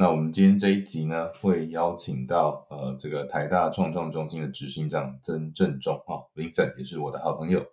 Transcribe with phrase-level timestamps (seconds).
[0.00, 7.66] 那我们今天这一集呢，会邀请到呃这个台大创创中心的执行长曾正中啊，Vincent 也是我的好朋友，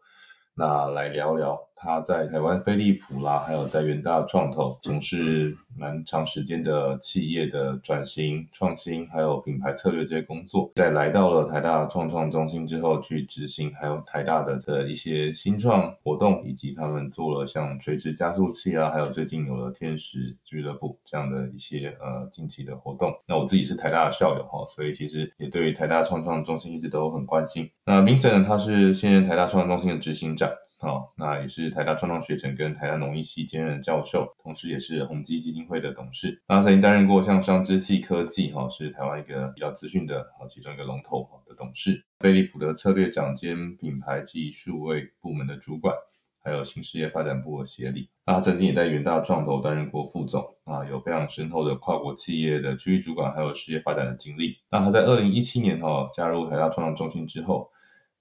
[0.56, 1.56] 那来聊聊。
[1.76, 10.72] 他在台湾飞利浦啦，还有在元大创投从事蛮长时间的企业的转型创新，还有品牌策略这些工作。
[10.76, 23.14] 在来到了台大创创中心之后，去执行还有台大的这一些新创活动，以及他们做了像垂直加速器啊，还有最近有了天使俱乐部这样的一些呃近期的活动。
[23.28, 27.70] 那我自己是台大的校友哈，所以其实也对于台大创创中心一直都很关心。
[27.86, 30.50] 那 Vincent 呢，他是现任台大创创中心的执行长。
[30.78, 36.42] 好，那也是台大创创学程跟台大农艺系兼任教授，同时也是宏基基金会的董事。
[36.48, 42.04] 那曾经担任过像商之系科技哈，是台湾一个比较资讯的哈其中一个龙头的董事。
[42.20, 45.96] 飞利浦的策略长兼品牌及数位部门的主管，
[46.44, 48.10] 还有新事业发展部的协理。
[48.26, 54.58] 那他曾经也在元大创投担任过副总啊，有非常深厚的跨国企业的区域主管还有事业发展的经历。
[54.70, 57.72] 那他在二零一七年哈加入台大创创中心之后。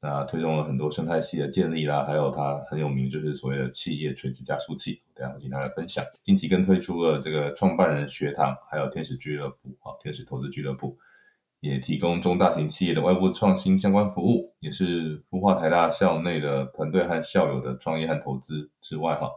[0.07, 6.05] 那推动了很多生态系的建立啦，还有它很有名就是所谓的企业垂直加速器，等下我请大家分享。
[6.23, 10.99] 近期更推出了这个创办人学堂，还有天使俱乐部啊，天使投资俱乐部
[11.61, 19.31] 也提供中大型企业的外部创新相关服务，也是孵化台大校内的团队和校友的创业和投资之外哈。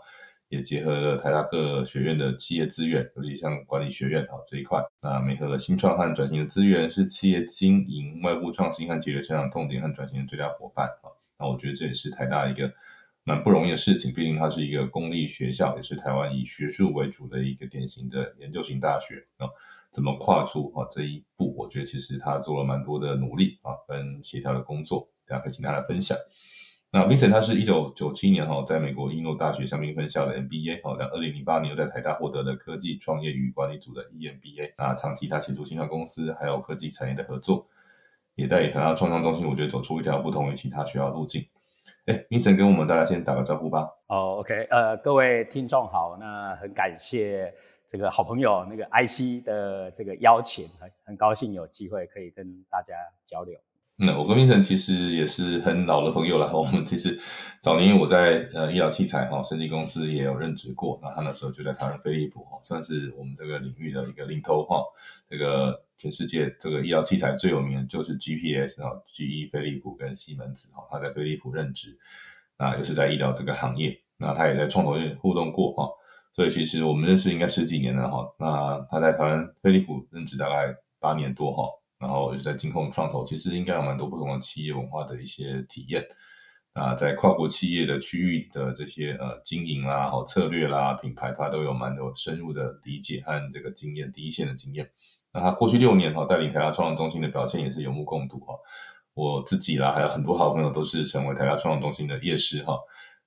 [0.49, 11.11] 也结合了台大各学院的企业资源，尤其像管理学院啊这一块，那美合了新创和转型的资源，是企业经营、外部创新和解决成长痛点和转型的最佳伙伴啊。
[11.37, 12.71] 那我觉得这也是台大一个
[13.23, 19.47] 蛮不容易的事情，毕竟它是一个公立学校，也是台湾以学术为主的一个典型的研究型大学啊。
[19.89, 21.55] 怎么跨出啊这一步？
[21.57, 26.17] 我觉得其实他做了蛮多的努力啊，跟协调的工作，大家可以请他来分享。
[26.89, 34.73] 那 Vincent 他是一九九七年哈，在美国伊诺大学香槟分校的 MBA 哈，在二零零八年又在台大获得了科技创业与管理组的 EMBA。
[34.77, 37.67] 那长期他协助新创公司还有科技产业的合作，
[38.35, 41.45] 也在台大创创中心，我觉得走出一条不同于其他学校路径。
[42.05, 43.89] 哎，Vincent 跟我们大家先打个招呼吧。
[44.07, 47.53] 哦，OK，呃，各位听众好，那很感谢
[47.85, 52.93] 这个好朋友那个 IC 的这个邀请，很很高兴有机会可以跟大家
[53.25, 53.59] 交流。
[53.99, 56.51] 那我跟明成其实也是很老的朋友了。
[56.55, 57.19] 我们其实
[57.61, 60.99] 早年我在呃医疗器材哈设计公司也有任职过。
[61.01, 64.83] 那他那时候就在台湾飞利浦哈，算是我们这个领域的一个领头哈。
[65.27, 70.83] 这个全世界这个医疗器材最有名的就是 GPS 哈，GE 飞利浦跟西门子哈。
[70.91, 71.97] 他在飞利浦任职，
[72.59, 73.99] 那又是在医疗这个行业。
[74.17, 75.89] 那他也在创投业互动过哈，
[76.31, 78.27] 所以其实我们认识应该十几年了哈。
[78.37, 81.63] 那他在台湾飞利浦任职大概八年多哈。
[81.99, 86.05] 然后就在金控创投，其实应该有蛮多不同的企业文化的一些体验。
[86.73, 94.87] 啊，在跨国企业的区域的这些呃经营啦、好策略啦、品牌，他都有蛮多深入的理解和这个经验，第一线的经验。
[95.33, 98.53] 那他过去六年哈带领台大创创中心的表现也是有目共睹哈。
[99.15, 102.77] 我自己啦，还有很多好朋友都是成为台大创创中心的业师哈。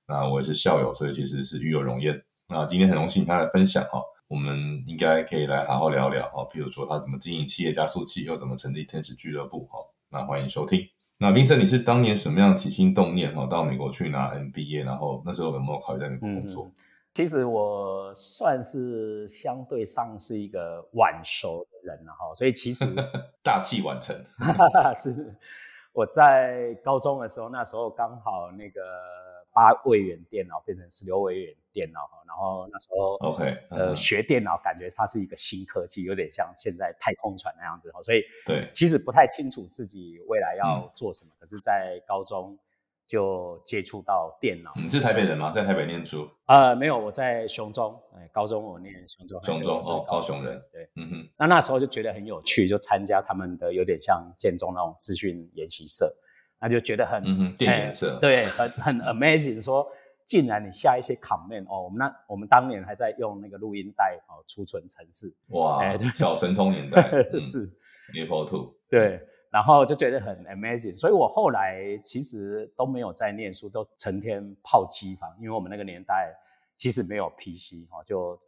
[0.07, 2.23] 那我也是校友，所以其实是育有荣焉。
[2.49, 4.01] 那今天很荣幸他来分享哈。
[4.31, 9.81] 我们应该可以来好好聊聊哈，比如说他怎么经营企业加速器，又怎么成立天使俱乐部哈。
[10.09, 10.89] 那欢迎收听。
[11.19, 16.71] 那冰生，你是当年什么样起心动念哈，到美国去拿 MBA，然后那时候有没有考虑在美国工作？
[17.13, 22.87] 其实我算是相对上是一个晚熟的人了哈，所以其实
[23.43, 24.15] 大器晚成。
[24.95, 25.35] 是
[25.93, 28.81] 我在高中的时候，那时候刚好那个。
[29.61, 41.31] 八位元电脑变成十六位元电脑然后那时候，OK，呃，学电脑感觉它是一个新科技，有点像现在太空船那样子哈，所以对，其实不太清楚自己未来要做什么。
[41.39, 42.59] 可是，在高中
[43.07, 44.73] 就接触到电脑。
[44.77, 45.53] 你是台北人吗？
[45.55, 46.27] 在台北念书？
[46.47, 49.45] 呃，没有，我在雄中，哎，高中我念雄中。
[49.45, 50.59] 雄中哦，高雄人。
[50.73, 51.29] 对，嗯哼。
[51.37, 56.11] 那那时候就觉得很有趣，就参加他们的有点像建中那种资讯研习社。
[56.61, 59.91] 那就觉得很电影色，对，很很 amazing，说
[60.27, 65.81] 竟然你下一些 comment 哦，我们那我们当年还在用那个录音带哦储存程式，哇，
[66.15, 67.03] 小神通年代
[67.41, 67.69] 是
[68.15, 69.21] Apple Two，对，
[69.51, 76.33] 然后就觉得很 amazing，所以我后来其实都没有在念书，都成天泡机房，因为我们那个年代
[76.77, 78.39] 其实没有 PC 哈，就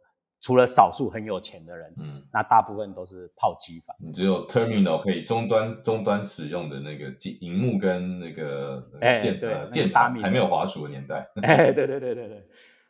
[0.43, 3.95] 除了少数很有钱的人，嗯，那大部分都是炮机房。
[3.97, 11.25] 你只有 terminal 可以终端终端使用的那个荧荧幕跟那个哎键对键盘，大密还没有滑鼠的年代。
[11.41, 12.45] 哎，对对对对对。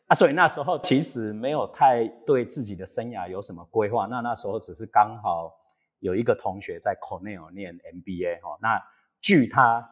[0.08, 4.06] 啊，所以那时候其实没有太对自己的生涯有什么规划。
[4.06, 5.54] 那那时候只是刚好
[6.00, 8.82] 有一个同学在 Cornell 念 MBA 哈、哦，那
[9.20, 9.88] 据他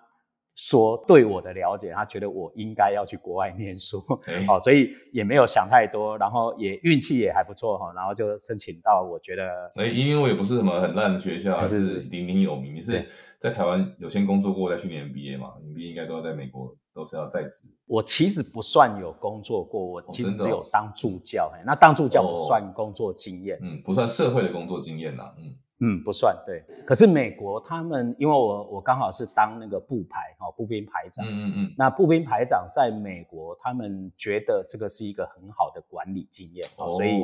[0.55, 4.01] 说对我的了解，他觉得我应该要去国外念书，
[4.47, 12.75] 好哦，所以也没有想太多，然后也运气也还不错哈、然后就申请到我觉得哎，因为我也不是什么很烂的学校，是是鼎鼎有名。
[12.75, 13.07] 你是
[13.39, 17.69] 在台湾有先工作过，再去念 MBA 嘛你毕业应该都要在美国，都是要在职。
[17.87, 23.59] 我其实不算有工作过，我其实只有当助教，哎那当助教不哦算工作经验。
[23.63, 25.33] 嗯，不算社会的工作经验呐。
[25.39, 26.63] 嗯，嗯，不算对。
[26.87, 31.27] 可是美国他们，因为我我刚好是当那个步排哦，步兵排长。
[31.27, 37.21] 嗯嗯嗯，那步兵排长在美国，他们觉得这个是一个很好的管理经验哦，所以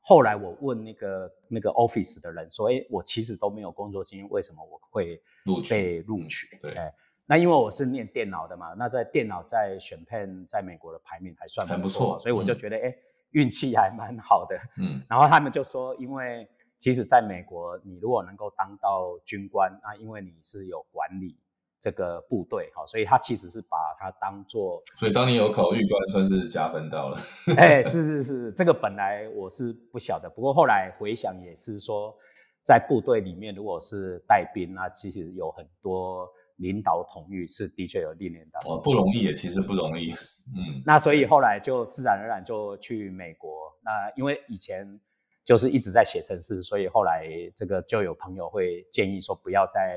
[0.00, 5.20] 后来我问那个那个 office 的人说，哎，我其实都没有工作经验，为什么我会
[5.68, 6.56] 被录取？
[6.56, 6.94] 嗯对哎
[7.28, 12.98] 那因为我是念电脑的嘛，那在电脑在选片在美国的排名还算很不错，错所以我就嗯觉得哎、诶
[13.32, 14.56] 运气还蛮好的。
[14.78, 21.38] 嗯然后他们就说，因为其实在美国，你如果能够当到军官，那因为你是有管理
[21.80, 27.18] 这个部队哈，所以他其实是把它当做，所以当你有考预官，算是加分到了。
[27.56, 32.14] 哎， 是是是，这个本来我是不晓得，不过后来回想也是说，
[32.62, 38.60] 在部队里面如果是带兵，那其实有很多领导统御是的确有历练到。
[38.68, 40.12] 哦，不容易也，其实不容易。
[40.12, 43.72] 嗯，那所以后来就自然而然就去美国。
[43.82, 45.00] 那因为以前
[45.46, 49.96] 就是一直在写程式，所以后来这个就有朋友会建议说不要再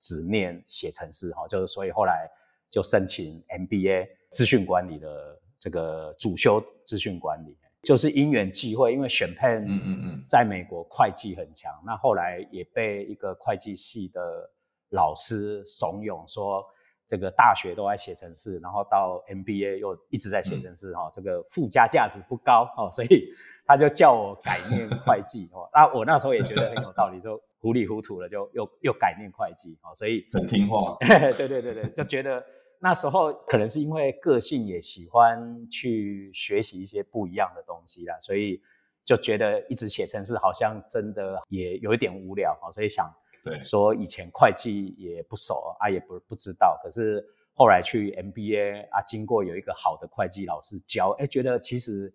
[0.00, 2.28] 只念写程式哈，就是所以后来
[2.68, 14.50] 就申请 MBA 资讯管理的这个主修资讯管理，就是因缘际会，因为选配嗯嗯嗯在美国会计很强，那后来也被一个会计系的
[14.88, 16.64] 老师怂恿说。
[17.08, 23.32] 这个大学都在写程式，然后到 MBA 又一直在写程式哈、这个附加价值不高哦，所以
[23.66, 25.66] 他就叫我改念会计哦。
[25.72, 30.98] 那我那时候也觉得很有道理，就糊里糊涂了就又又改念会计哦，所以很听话。
[31.00, 32.44] 对对对对，就觉得
[32.78, 38.60] 那时候可能是因为个性也喜欢去学习一些不一样的东西啦，所以
[39.02, 43.10] 就觉得一直写程式好像真的也有一点无聊哦，所以想
[43.44, 47.24] 对，说以前会计也不熟啊，也不不知道，可是
[47.54, 52.12] 后来去 MBA 啊，经过有一个好的会计老师教，哎，觉得其实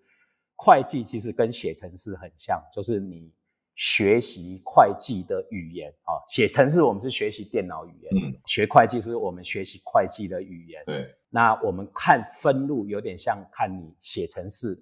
[0.55, 3.31] 会计其实跟写程式很像，就是你
[3.75, 10.83] 学习会计的语言啊，写程式我们是学习电脑语言，嗯，学会计是我们学习会计的语言。
[10.85, 14.79] 对，那我们看分录有点像看你写程式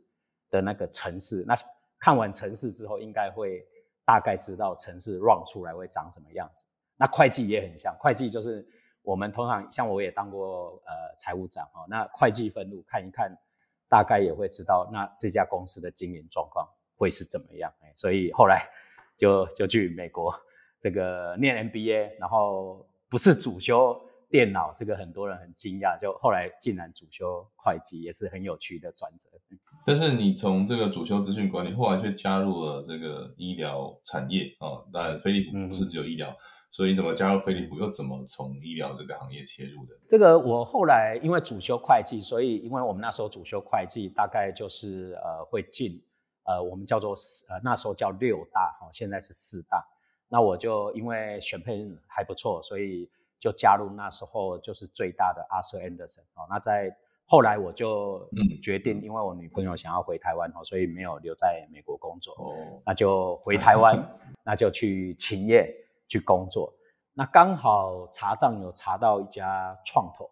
[0.50, 1.56] 的那个程式，那
[1.98, 3.66] 看完程式之后，应该会
[4.12, 6.66] 大概知道城市 run 出来会长什么样子。
[6.98, 8.68] 那会计也很像，会计就是
[9.04, 13.34] 我们通常像我也当过呃财务长哦，那会计分录看一看，
[13.88, 16.68] 大概也会知道那这家公司的经营状况
[16.98, 17.74] 会是怎么样。
[17.84, 18.68] 哎，所以后来
[19.16, 20.36] 就就去美国
[20.78, 23.98] 这个念 MBA，然后不是主修
[24.32, 29.30] 电脑，这个很多人很惊讶，就后来竟然主修会计，也是很有趣的转折。
[29.86, 34.88] 但是你从这个主修资讯管理，后来却加入了这个医疗产业哦。
[34.94, 36.34] 当然，飞利浦不是只有医疗，
[36.72, 39.96] 所以你怎么加入飞利浦，又怎么从医疗这个行业切入的？
[40.08, 46.02] 这个我后来因为主修会计，所以因为我们那时候主修会计，大概就是呃会进
[46.46, 47.14] 呃我们叫做
[47.50, 49.86] 呃那时候叫六大哦，现在是四大。
[50.30, 53.10] 那我就因为选配还不错，所以
[53.42, 56.46] 就加入那时候就是最大的 Arthur Anderson 哦。
[56.48, 56.96] 那在
[57.26, 62.34] 后来我就嗯决定，因为我女朋友想要回台湾哦，所以没有留在美国工作。
[62.36, 63.98] 哦，那就回台湾，
[64.44, 65.74] 那就去勤业
[66.08, 66.72] 去工作。
[67.14, 70.30] 那刚好查账有查到一家创投，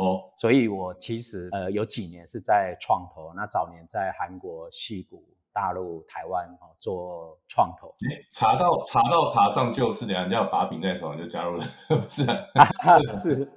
[0.00, 7.88] 哦，所以我其实呃有几年是在创投，那早年在韩国、戏谷、大陆、台湾哦做创投。
[8.08, 12.46] 诶查到查到查账就是等一下人家有把柄在手上就加入了， 不是、啊？
[13.14, 13.52] 是，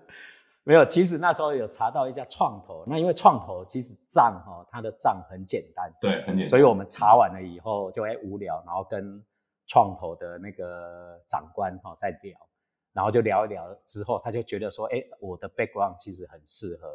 [0.63, 0.85] 没有。
[0.85, 6.47] 其实那时候有查到一家创投，那因为创投其实账哈、它的账很简单，对，很简单。
[6.47, 9.23] 所以我们查完了以后就会无聊，然后跟
[9.67, 12.37] 创投的那个长官哈、在聊，
[12.93, 16.87] 然后就聊一聊之后，他就觉得说，哎，我的 background 其实很适合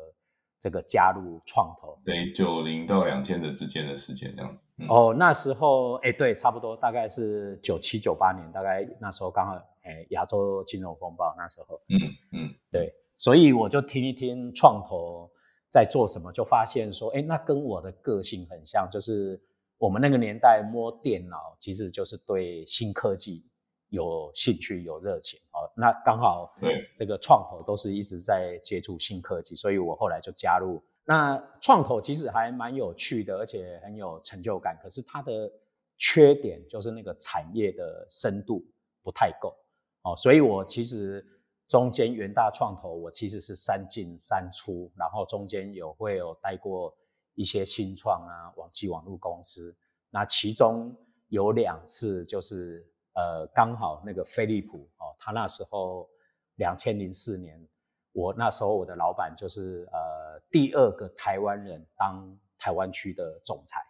[0.61, 1.99] 这个加入创投。
[2.05, 4.59] 等于九零到两千的之间的时间这样。
[4.81, 11.99] 嗯、哦，那时候哎，对，差不多大概是九七九八年，大概那时候刚好哎亚洲金融风暴那时候，嗯
[12.33, 15.31] 嗯，对，所以我就听一听创投
[15.71, 19.39] 在做什么，就发现说，哎，那跟我的个性很像，就是
[19.77, 23.45] 我们那个年代摸电脑，其实就是对新科技
[23.91, 25.71] 有兴趣、有热情哦。
[25.77, 30.83] 那刚好对这个创投都是一直在接触新科技，所以我后来就加入。
[31.05, 34.79] 那创投其实还蛮有趣的，而且很有成就感。
[34.81, 35.51] 可是它的
[35.97, 38.65] 缺点就是那个产业的深度
[39.03, 39.57] 不太够
[40.03, 41.27] 哦，所以我其实
[41.67, 46.97] 中间元大创投我其实是三进三出，然后中间有会有带过
[47.35, 49.75] 一些新创啊、网际网络公司。
[50.11, 50.95] 那其中
[51.29, 56.09] 有两次就是呃刚好那个飞利浦哦，他那时候
[56.57, 57.67] 两千零四年。
[58.13, 63.81] 我那时候我的老板就是呃第二个台湾人当台湾区的总裁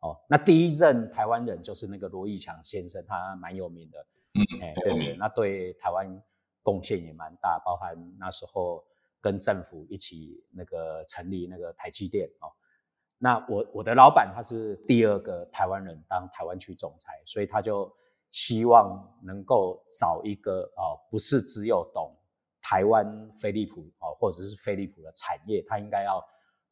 [0.00, 6.22] 哦，那第一任台湾人就是那个罗义强先生，他蛮有名的，嗯，哎对对，那对台湾
[6.62, 8.84] 贡献也蛮大，包含那时候
[9.20, 12.52] 跟政府一起那个成立那个台积电哦，
[13.18, 17.92] 那我我的老板他是第二个台湾人当台湾区总裁，所以他就
[18.30, 22.14] 希望能够找一个哦不是只有懂。
[22.66, 26.24] 台湾飞利浦哦，或者是飞利浦的产业，他应该要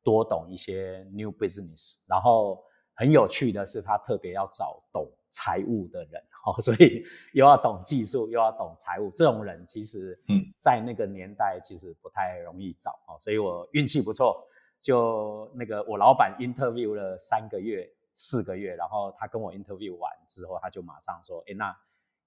[0.02, 1.98] 多懂一些 new business。
[2.06, 9.12] 然后很有趣的是，他特别要找懂财务的人哦， 所以又要懂技术，又要懂财务。
[9.14, 13.20] 这种人其实嗯，在那个年代其实不太容易找哦。
[13.20, 14.42] 所以我运气不错，
[14.80, 21.76] 就那个我老板 interview 了三个月、四个月，然后他跟我 interview 完之后，他就马上说：“哎，那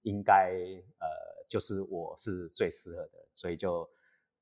[0.06, 0.50] 应该
[0.98, 1.06] 呃。”
[1.48, 3.88] 就是我是最适合的，所以就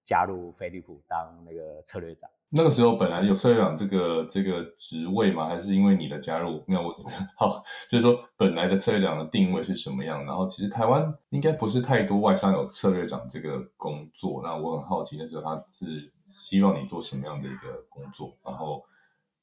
[0.02, 2.30] 加入飞利浦当那个策略长。
[2.48, 5.46] 那个时候本来有策略长这个这个职位吗？
[5.46, 6.80] 还是因为你的加入没有？
[6.80, 6.96] 我
[7.36, 10.24] 好，就是说本来的策略长的定位是什么样？
[10.24, 14.40] 然后其实台湾应该不是太多外商有策略长这个工作。
[14.42, 15.84] 那我很好奇，那时候他是
[16.30, 18.34] 希望你做什么样的一个工作？
[18.42, 18.82] 然后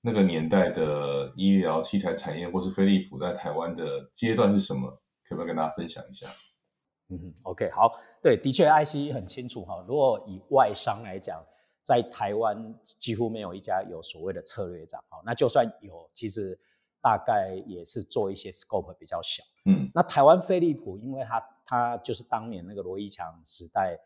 [0.01, 5.00] 那个年代的医疗器材产业或是飞利浦在台湾的阶段是什么？
[5.31, 6.27] 可不可以跟大家分享一下？
[7.07, 9.81] 嗯，OK，好，对，的确，IC 很清楚哈。
[9.87, 11.41] 如果以外商来讲，
[11.83, 16.59] 在台湾几乎没有一家有所谓的策略长，哈，那就算有，其实
[17.01, 19.41] 大概也是做一些 scope 比较小。
[19.63, 23.97] 嗯，那台湾飞利浦，因为它它就是当年那个罗一强时代，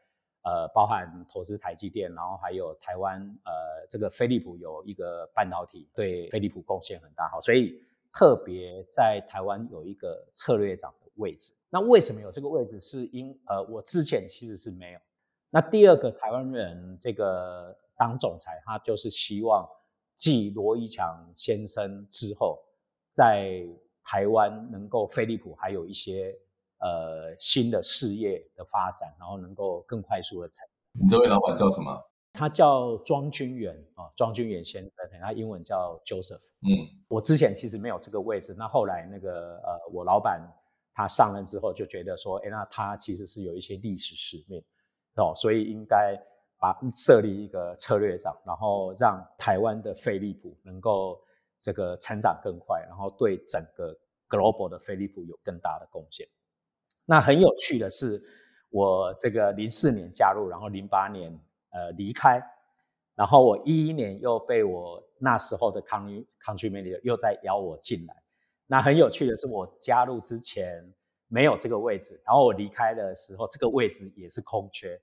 [0.44, 10.94] 呃，包含投资台积电，然后还有台湾呃这个飞利浦有一个半导体，对飞利浦贡献很大，哈，所以特别在台湾有一个策略长。
[11.16, 12.80] 位置，那为什么有这个位置？
[12.80, 15.00] 是因呃，我之前其实是没有。
[15.50, 19.66] 那第二个台湾人这个当总裁，他就是希望
[20.18, 22.60] 继罗一强先生之后，
[23.14, 23.66] 在
[24.04, 26.36] 台湾能够飞利浦还有一些
[26.80, 30.68] 呃新的事业的发展，然后能够更快速的成。
[30.92, 31.98] 你这位老板叫什么？
[32.34, 34.92] 他叫庄君元啊，庄君元先生，
[35.22, 36.44] 他英文叫 Joseph。
[36.64, 40.42] 嗯，我之前其实没有这个位置，那后来那个呃，我老板。
[40.96, 44.64] 他上任之后就觉得说，哎，那他其实是有一些历史使命，
[45.16, 46.18] 哦，所以应该
[46.58, 51.22] 把设立一个策略长，然后让台湾的飞利浦能够
[51.60, 53.94] 这个成长更快，然后对整个
[54.30, 56.26] global 的飞利浦有更大的贡献。
[57.04, 58.24] 那很有趣的是，
[58.70, 61.30] 我这个零四年加入，然后零八年
[61.72, 62.42] 呃离开，
[63.16, 68.16] 然后我一一年又被我那时候的 country country manager 又再邀我进来。
[68.68, 70.82] 那很有趣的是，我加入之前
[71.28, 75.00] 没有这个位置，然后我离开的时候，这个位置也是空缺。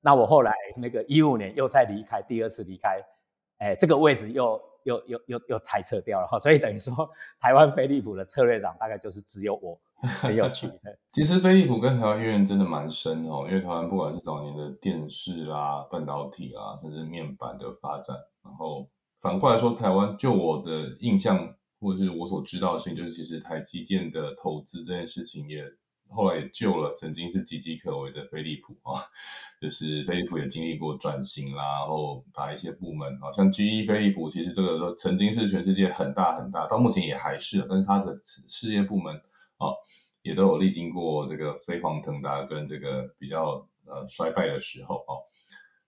[0.00, 3.04] 那我后来那个一五年又再离开，第二次离开，
[3.58, 6.38] 哎，这个位置又又又又又裁撤掉了哈。
[6.38, 10.66] 所以等于说，台湾飞利浦的策略长大概就是只有我，很有趣。
[11.12, 18.88] 其实飞利浦跟台湾渊源真的蛮深哦，因为台湾不管是早年的电视啦、半导体啊，甚至面板的发展，然后
[19.20, 21.54] 反过来说，台湾就我的印象。
[21.82, 25.64] 或者是我所知道的事情，就是其实台积电的投资这件事情也
[26.08, 29.02] 后来也救了曾经是岌岌可危的飞利浦啊，
[29.60, 39.14] 就是飞利浦也经历过转型啦，然后把一些部门啊，像 GE 飞利浦，其实这个都曾经是全世界很大很大，到目前也还是，但是它的事业部门
[39.58, 39.72] 啊，
[40.22, 45.16] 也都有历经过这个飞黄腾达跟这个比较呃衰败的时候啊，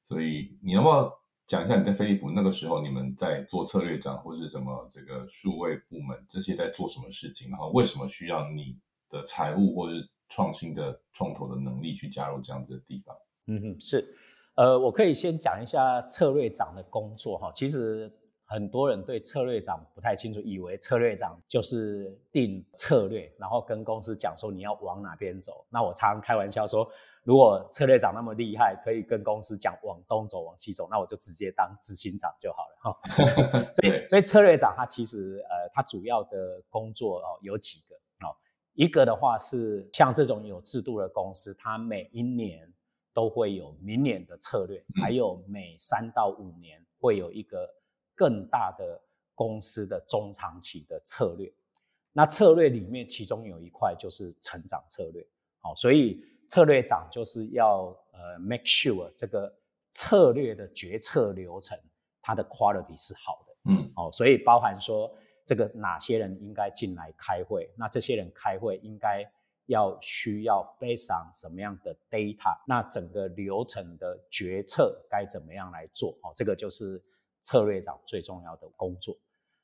[0.05, 1.24] 所以你要不要？
[1.47, 7.51] 讲一下你在飞利浦那个时候，你们在做策略长或是什么这个数位部门这些在做什么事情？
[7.51, 8.79] 然后为什么需要你
[9.11, 9.95] 的财务或者
[10.29, 13.15] 创新的创投的能力去加入这样的地方？
[13.47, 14.17] 嗯哼，是，
[14.55, 17.53] 呃，我可以先讲一下策略长的工作哈。
[17.55, 18.11] 其实
[18.47, 25.67] 很多人对策略长不太清楚，以为策略长就是定策略，然后跟公司讲说你要往哪边走。
[25.69, 26.91] 那我常常开玩笑说。
[27.25, 33.01] 如果策略长那么厉害，可以跟公司讲往东走、往西走，那我就直接当执行长就好了哈。
[33.75, 37.95] 所以，所以策略长他其实呃，他主要的工作哦有几个
[38.27, 38.37] 哦，
[38.75, 42.71] 一个的话是像这种有制度的公司，它每一年
[43.15, 47.67] 都会有明年的策略，还有每三到五年会有一个
[48.15, 49.01] 更大的
[49.35, 51.51] 公司的中长期的策略。
[52.13, 55.27] 那策略里面，其中有一块就是成长策略，
[55.63, 56.23] 好，所以。
[56.49, 59.53] 策略长就是要呃 make sure 这个
[59.93, 61.79] 策略的决策流程
[62.21, 65.11] 它的 quality 是好的，嗯，哦，所以包含说
[65.45, 69.25] 这个哪些人应该进来开会，那这些人开会应该
[69.67, 77.03] 要需要 based on 什么样的 data，那整个流程的决策该怎么样来做，哦，这个就是
[77.43, 79.17] 策略长最重要的工作。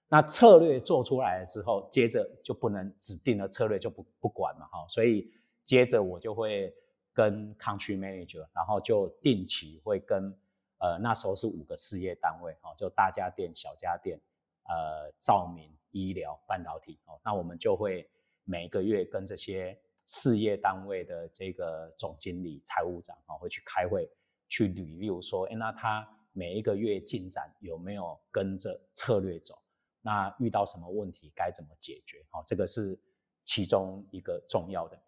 [0.09, 5.31] 那策略做出来了之后，接着就不能指定了策略就不不管嘛，哈，所以。
[5.65, 6.75] 接着我就会
[7.13, 10.35] 跟 country manager，然后就定期会跟
[10.79, 14.19] 呃那时候是五个事业单位哦，就大家电、小家电、
[14.65, 18.09] 呃照明、医疗、半导体哦，那我们就会
[18.45, 24.11] 每个月跟这些事业单位的这个总经理、财务长啊会去开会，
[24.49, 29.61] 去 review 说，哎，那他每一个月进展有没有跟着策略走？
[30.01, 32.25] 那遇到什么问题该怎么解决？
[32.33, 32.99] 哦，这个是
[33.45, 34.99] 其中一个重要的。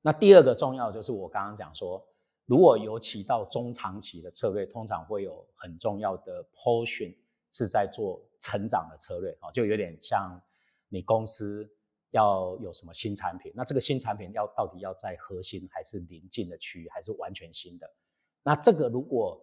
[0.00, 2.02] 那第二个重要就是我刚刚讲说，
[2.46, 7.14] 如果尤其到中长期的策略，通常会有很重要的 portion
[7.52, 10.40] 是在做成长的策略，哦，就有点像
[10.88, 11.68] 你公司
[12.12, 17.90] 要有什么新产品，那这个新产品要到底要在核心还是临近的区域，还是完全新的？
[18.42, 19.38] 那这个如果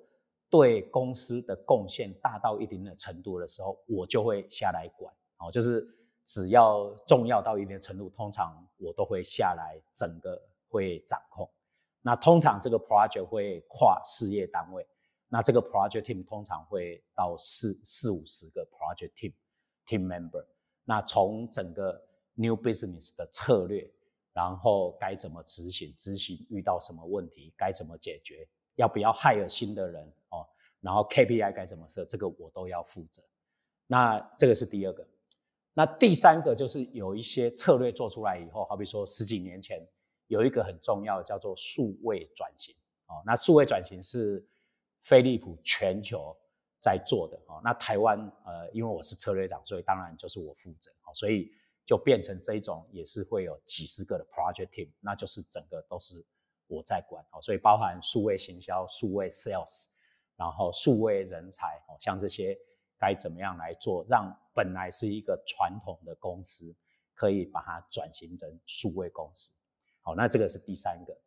[0.50, 5.86] 对公司的贡献大到一定的程度的时候，我就会下来管，哦，就是。
[6.26, 11.50] 只要重要到一定程度，通常我都会下来整个会掌控。
[12.02, 14.86] 那通常这个 project 会跨事业单位，
[15.28, 19.34] 那这个 project team 通常会到四四五十个 project team
[19.88, 20.46] team member。
[20.84, 22.00] 那从整个
[22.34, 23.88] new business 的策略，
[24.34, 30.48] 然后该怎么执行，执行遇到什么问题该怎么解决，要不要 hire 新的人哦，
[30.82, 33.24] 然后 KPI 该怎么设，这个我都要负责。
[33.88, 35.08] 那这个是第二个。
[35.78, 39.86] 那第三个就是有一些策略做出来以后，好比说十几年前
[40.28, 42.74] 有一个很重要的叫做数位转型
[43.08, 43.22] 哦。
[43.26, 44.42] 那数位转型是
[45.02, 46.34] 飞利浦全球
[46.80, 47.60] 在做的哦。
[47.62, 51.14] 那台湾呃，因为我是策略长，所以当然就是我负责哦。
[51.14, 51.52] 所以
[51.86, 56.26] 就变成这一种也是会有几十个的 project team，那就是整个都是
[56.68, 57.42] 我在管哦。
[57.42, 59.88] 所以包含数位行销、数位 sales，
[60.38, 62.58] 然后数位人才哦，像这些。
[62.98, 66.74] 该怎么样来做，让本来是一个传统的公司，
[67.14, 69.52] 可以把它转型成数位公司？
[70.02, 71.18] 好，那这个是第三个。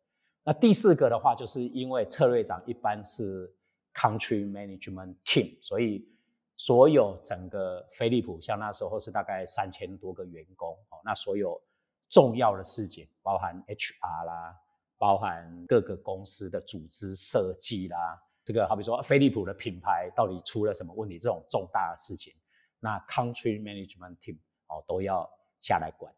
[0.43, 3.53] 那第四个的话，就是因为策略长一般是
[3.93, 6.07] country management team，所以
[6.55, 11.61] 所有整个飞利浦，像那时候是大概三千多个员工，哦，那所有
[12.09, 14.55] 重要的事情，包含 HR 啦，
[14.97, 18.19] 包含各个公司的组织设计啦。
[18.49, 21.19] 这个好比说，飞利浦的品牌到底出了什么问题？
[21.19, 22.33] 这种重大的事情，
[22.79, 24.37] 那 country management team
[24.69, 25.29] 哦都要
[25.61, 26.11] 下来管。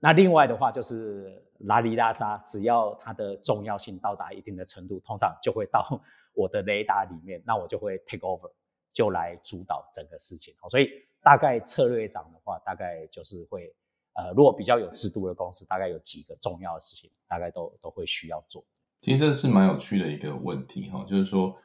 [0.00, 5.88] 那另外的话就是拉里拉扎，只要它的重要性到达一定的程度，通常就会到
[6.34, 8.50] 我的雷达里面， 那我就会 take over，
[8.92, 10.52] 就来主导整个事情。
[10.68, 10.90] 所以
[11.22, 13.72] 大概策略长的话，大概就是会
[14.14, 18.64] 呃，如果比较有制度的公司，大概有几个重要的事情，大概都都会需要做。
[19.02, 21.56] 其实这是蛮有趣的一个问题哈，就是说。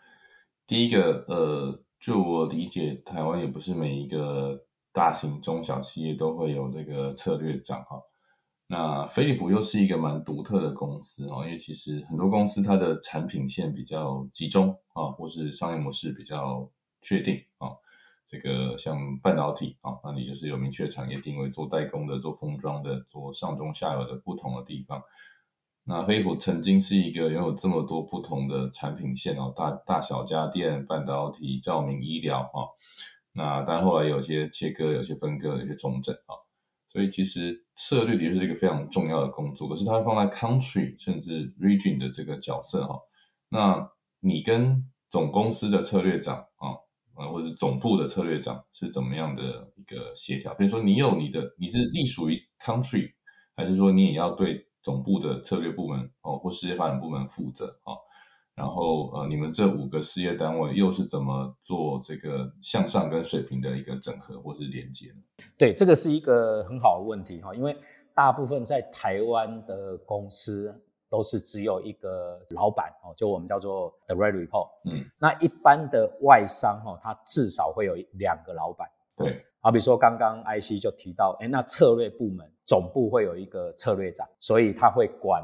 [0.72, 4.58] 第一个，呃，就我理解，台湾也不是每一个
[4.94, 8.02] 大型中小企业都会有这个策略长哈。
[8.68, 17.68] 那飞利浦又是一个蛮独特的公司哦，因为其实很多公司它的产品线比较集中啊，或是商业模式比较确定啊。
[18.30, 25.04] 这个像半导体啊，那你就是有明确产业定位，做代工的、做封装的、做上中下游的不同的地方。
[25.84, 32.70] 那飞利浦曾经是一个拥有这么多不同的产品线哦，大大小家电、半导体、照明、医疗啊。
[33.34, 36.38] 那但后来有些切割、有些分割、有些重整啊。
[36.88, 43.00] 所以其实策略的确是一个非常重要的工作，可是它放在 country 甚至 region 的这个角色哈。
[43.50, 43.89] 那
[44.20, 46.76] 你跟总公司的策略长啊，
[47.15, 50.54] 啊，或者是总部的策略长是怎么样的一个协调？
[50.54, 53.13] 比如说你有你的，你是隶属于 country，
[53.56, 54.67] 还是说你也要对？
[54.82, 57.94] 总部的策略部门哦，或事业发展部门负责啊，
[58.56, 65.46] 然后呃，你们这五个事业单位又是怎么做这个向上跟水平的一个整合或是连接呢？
[65.58, 67.76] 对，这个是一个很好的问题哈，因为
[68.13, 70.74] 大部分在台湾的公司
[71.10, 74.70] 都是只有一个老板哦，就我们叫做 the red report。
[74.91, 78.89] 嗯，那一般的外商哈，它至少会有两个老板。
[79.24, 85.44] 对，好比说刚刚 IC 就提到，哎，那策略部门总部会有一个策略长，所以他会管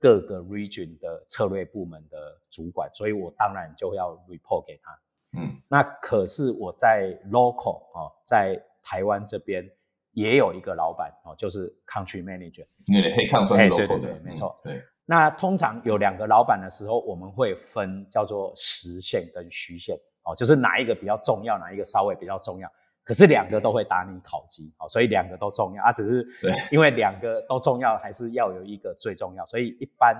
[0.00, 2.16] 各个 region 的策略部门的
[2.50, 4.98] 主管，所以我当然就要 report 给他。
[5.38, 9.68] 嗯，那可是我在 local 哦，在台湾这边
[10.12, 12.66] 也有一个老板哦，就是 country manager。
[12.86, 14.58] 因为黑抗算是 local 的，没错。
[14.64, 14.82] 对。
[15.04, 22.70] 那通常有两个老板的时候，我们会分叫做实线跟虚线哦，就是哪一个比较重要，哪一个稍微比较重要。
[23.08, 25.90] 可是两个都会打你考级，好，所以两个都重要啊。
[25.90, 26.28] 只是
[26.70, 29.46] 因为两个都重要，还是要有一个最重要。
[29.46, 30.14] 所以一般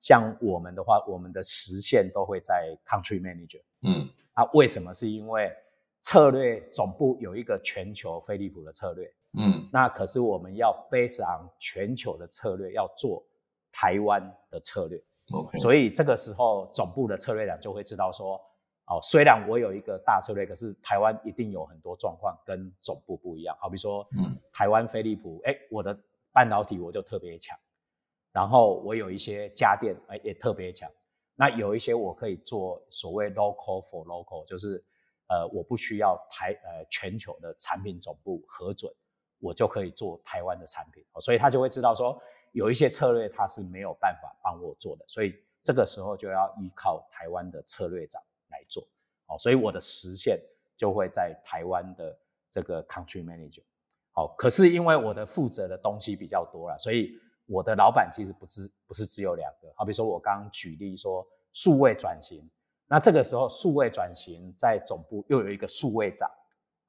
[0.00, 3.60] 像我们的话，我们的实线都会在 country manager。
[3.82, 4.08] 嗯。
[4.32, 4.94] 啊，为什么？
[4.94, 5.52] 是因为
[6.00, 13.22] 策略总部有一个全球飞利浦的策略，嗯，那可是我们要 base on 全球的策略，要做
[13.70, 14.98] 台湾的策略
[15.58, 18.40] 所以这个时候总部的策略长就会知道说，
[18.90, 25.96] 哦，虽然我有一个大策略，可是台湾一定有很多状况跟总部不一样，好比说，嗯，台湾飞利浦，哎，我的
[26.32, 27.56] 半导体我就特别强，
[28.32, 30.90] 然后我有一些家电，哎，也特别强。
[31.36, 34.84] 那有一些我可以做所谓 local for local，就是
[35.28, 38.92] 呃我不需要台呃全球的产品总部核准，
[39.38, 48.20] 我就可以做台湾的产品，所以他就会知道说有一些策略他是没有办法帮我做的，所以这个时候就要依靠台湾的策略长
[48.60, 48.82] 来做，
[49.26, 50.38] 哦，所以我的实现
[50.76, 52.18] 就会在台湾的
[52.50, 53.62] 这个 country manager，
[54.12, 57.18] 好，可是因为我的负责的东西比较多了，所以。
[57.52, 62.48] 我的老板其实不是不是只有两个，好比说我刚刚举例说数位转型，
[62.86, 66.30] 那这个时候数位转型在总部又有一个数位长，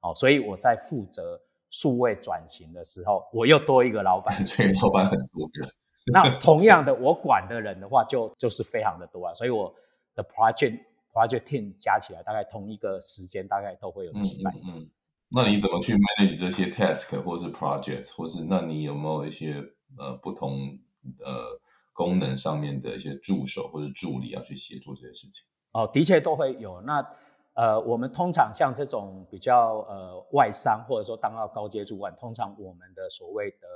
[0.02, 1.36] 哦，所以我在负责
[1.68, 5.68] 数位转型的时候，我又多一个老板， 所以老板很多个。
[6.12, 9.74] 那同样的，我管的人的话就就是非常的多啊，所以我
[10.14, 10.78] 的 project
[11.12, 14.50] project team 加起来大概同一个时间大概都会有几百。
[14.66, 14.88] 嗯，
[15.28, 19.62] 那你怎么去 manage 这些 task 或是 project，或是那你有没有一些？
[19.98, 20.78] 呃，不同
[21.22, 21.60] 呃
[21.92, 25.44] 功能上面的一些助手或者助理要去协助这些事情。
[25.72, 26.80] 哦，的确都会有。
[26.80, 27.06] 那
[27.52, 33.66] 呃，我们通常像这种比较呃外商，或者说当到高阶主管，通常我们的所谓的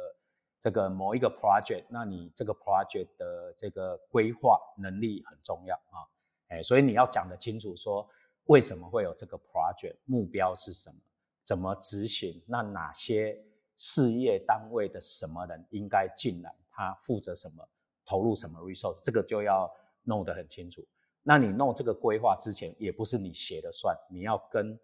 [0.59, 6.01] 这个某一个 project，那你这个 project 的这个规划能力很重要啊。
[6.49, 8.09] 哎，所以你要讲得清楚，说
[8.45, 10.97] 为什么会有这个 project，目标是什么，
[11.45, 13.43] 怎么执行，那哪些？
[13.79, 16.51] 事业单位的什么人应该进来？
[16.71, 17.63] 他负责什么？
[18.07, 19.03] 投入什么 resource？
[19.03, 19.71] 这个就要
[20.03, 20.83] 弄得很清楚。
[21.23, 24.81] 那你弄这个规划之前，也不是你写的算，你要跟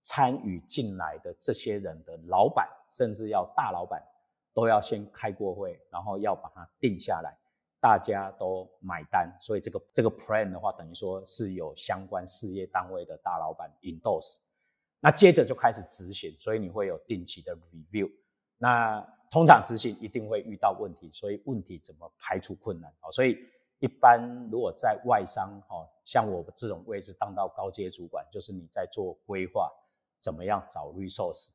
[0.00, 4.02] 参与进来的这些人的老板，甚至要大老板，
[4.54, 7.36] 都要先开过会，然后要把它定下来，
[7.80, 9.34] 大家都买单。
[9.40, 14.38] 所以这个这个 plan 的话，等于说是有相关事业单位的大老板 endorse。
[15.00, 18.10] 那接着就开始执行，所以你会有定期的 review。
[18.58, 23.10] 那通常执行一定会遇到问题，所以问题怎么排除困难啊？
[23.10, 23.38] 所以
[23.78, 29.72] 一般如果在外商哈，像我这种位置当到高阶主管，就是你在做规划，
[30.18, 31.48] 怎么样找 resource，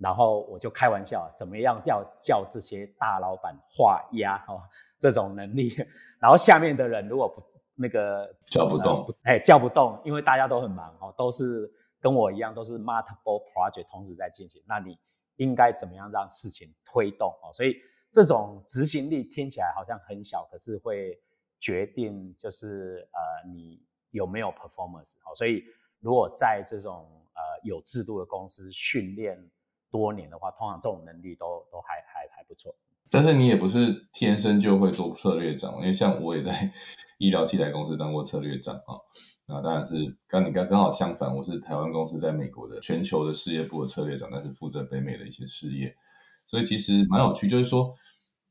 [0.00, 4.60] 然后我就开玩笑，怎么样叫叫这些大老板画押哦
[4.98, 5.74] 这种能力，
[6.18, 7.40] 然后下面的人如果不
[7.76, 14.98] 那个叫不动，哎叫不动，因为大家都很忙哦，都是跟我一样，都是 multiple project 同时在进行，那你。
[15.36, 17.48] 应该怎么样让事情推动哦？
[17.54, 17.74] 所以
[18.12, 21.18] 这种执行力听起来好像很小，可是会
[21.58, 25.34] 决定就是呃你有没有 performance 哦。
[25.34, 25.64] 所以
[25.98, 29.42] 如果在这种呃有制度的公司训练
[29.90, 32.74] 多年的话，通常这种能力都都还还还不错。
[33.10, 36.72] 但是你也不是天生就会做策略长，因为像我也在
[37.18, 38.96] 医疗器材公司当过策略长啊。
[39.46, 39.96] 那当然是
[40.28, 45.92] 刚你刚刚好相反，我是台湾公司在美国的全球的事业部的策略长，但是负责北美的一些事业，
[46.46, 47.48] 所以其实蛮有趣。
[47.48, 47.92] 就是说，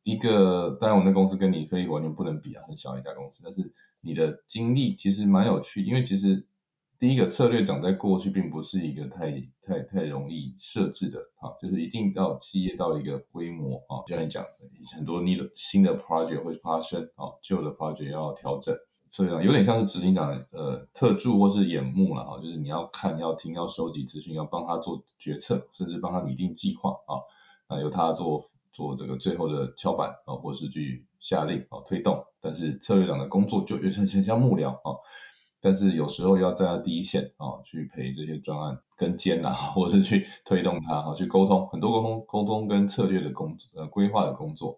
[0.04, 3.71] 一个当然我们的公司跟你可以完全不能比啊，很小一家公司，但是
[4.02, 6.45] 你的经历其实蛮有趣，因为其实
[6.99, 9.31] 第一个策略长在过去并不是一个太
[9.65, 14.49] 太太容易设置的啊，就是一定要企业到一个规模啊，就像你讲的，
[14.95, 18.75] 很多你的新的 project 会发生啊，旧的 project 要调整。
[19.12, 27.17] 所以啊，有点像是执行长呃特助或是眼目了啊，就是你要看、要听、要收集资讯，要帮他做决策，甚至帮他拟定计划啊，
[27.69, 32.23] 那由他做做这个最后的敲板啊，或是去下令啊推动。
[32.39, 34.95] 但是策略长的工作就有点像像幕僚啊，
[35.62, 44.78] 但是有时候要在第一线啊，去陪这些专案跟监啊，或者是去推动它啊，去沟通很多沟通沟通跟策略的工呃规划的工作。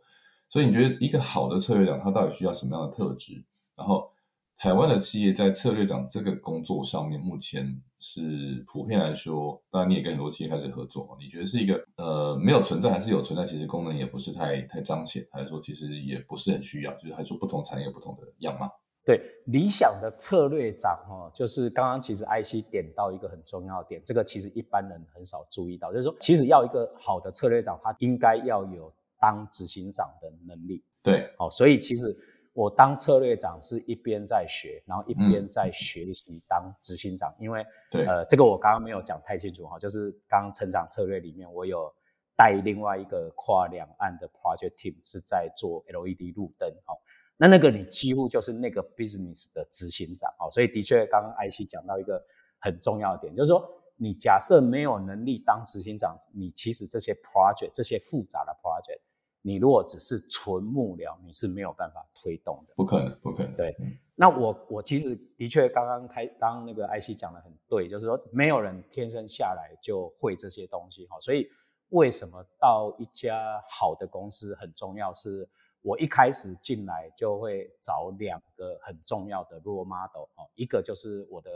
[0.49, 3.43] 所以你觉得一个好的策略长，他到底需要什么样的特质？
[3.75, 4.09] 然后
[4.57, 13.45] 台湾的企业在策略长这个工作上面，目前是普遍来说，当然你也跟很多企业开始合作，你觉得是一个呃没有存在，还是有存在？
[13.45, 16.93] 其实功能也不是太太彰显，还是说其实也不是很需要？
[16.95, 18.69] 就是还说不同产业不同的样貌。
[19.03, 30.83] 对理想的策略长哦，就是刚刚其实艾希点到一个很重要的点，这个其实一般人很少注意到，就是说其实要一个好的策略长，他应该要有当执行长的能力。
[31.03, 32.15] 对，好，所以其实
[32.53, 41.91] 我当策略长是一边在学，然后一边在学习当执行长，因为对，呃，这个我刚刚没有讲太清楚哈，就是刚刚成长策略里面我有
[42.35, 46.93] 带另外一个跨两岸的 project team 是在做 LED 路灯哈。
[47.41, 52.23] 那那个你几乎就是那个 business 的执行长哦，所以的确刚刚艾希讲到一个
[52.59, 59.01] 很重要的点，就是说你假设没有能力当执行长，你其实这些 project 这些复杂的 project，
[59.41, 63.55] 你如果只是纯幕僚，你是没有办法推动的，不可能，不可能。
[63.55, 63.75] 对，
[64.13, 71.49] 那我我其实的确刚刚开，刚刚那个艾希讲的很对，就是说没有人天生下来就会这些东西哈，所以
[71.89, 75.49] 为什么到一家好的公司很重要是？
[75.81, 81.49] 我一开始进来就会找两个很重要的 role model 哦，一个就是我的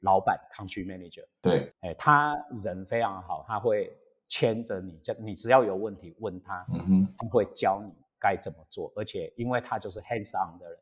[0.00, 2.34] 老板 country manager，对，哎，他
[2.64, 3.94] 人非常好，他会
[4.28, 10.78] 牵着你，这你只要有问题问他，嗯哼，他会教你该怎么做，而且因为他就是 hands on 的人，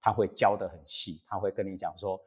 [0.00, 2.20] 他会教得很细，他会跟你讲说，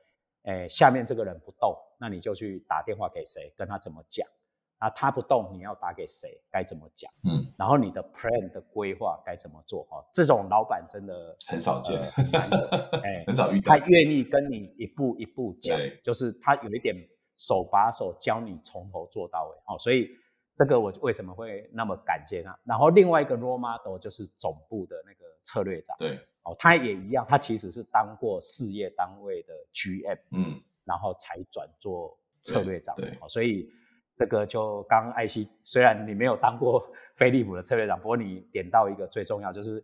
[0.43, 4.27] 哎，下面这个人不动，那你就去打电话给谁，跟他怎么讲。
[4.83, 6.27] 啊，他不动，你要打给谁？
[6.51, 7.09] 该怎么讲？
[7.23, 9.81] 嗯，然后你的 plan 的规划该怎么做？
[9.85, 12.01] 哈，这种老板真的很少见，
[13.01, 13.77] 哎，很少遇到。
[13.77, 16.93] 他愿意跟你一步一步讲，就是他有一点
[17.37, 19.73] 手把手教你从头做到尾。
[19.73, 20.09] 哦，所以
[20.53, 22.59] 这个我为什么会那么感谢他？
[22.65, 33.71] 然后另外一个 role model 就是总部的那个策略长，对，哦，他也一样，他其实是当过事业单位的 GM，嗯，然后才转做策略长，对，所以。
[34.15, 39.83] 这个就刚艾希，虽然你没有当过 飞利浦的策略长，不过你点到一个最重要，就是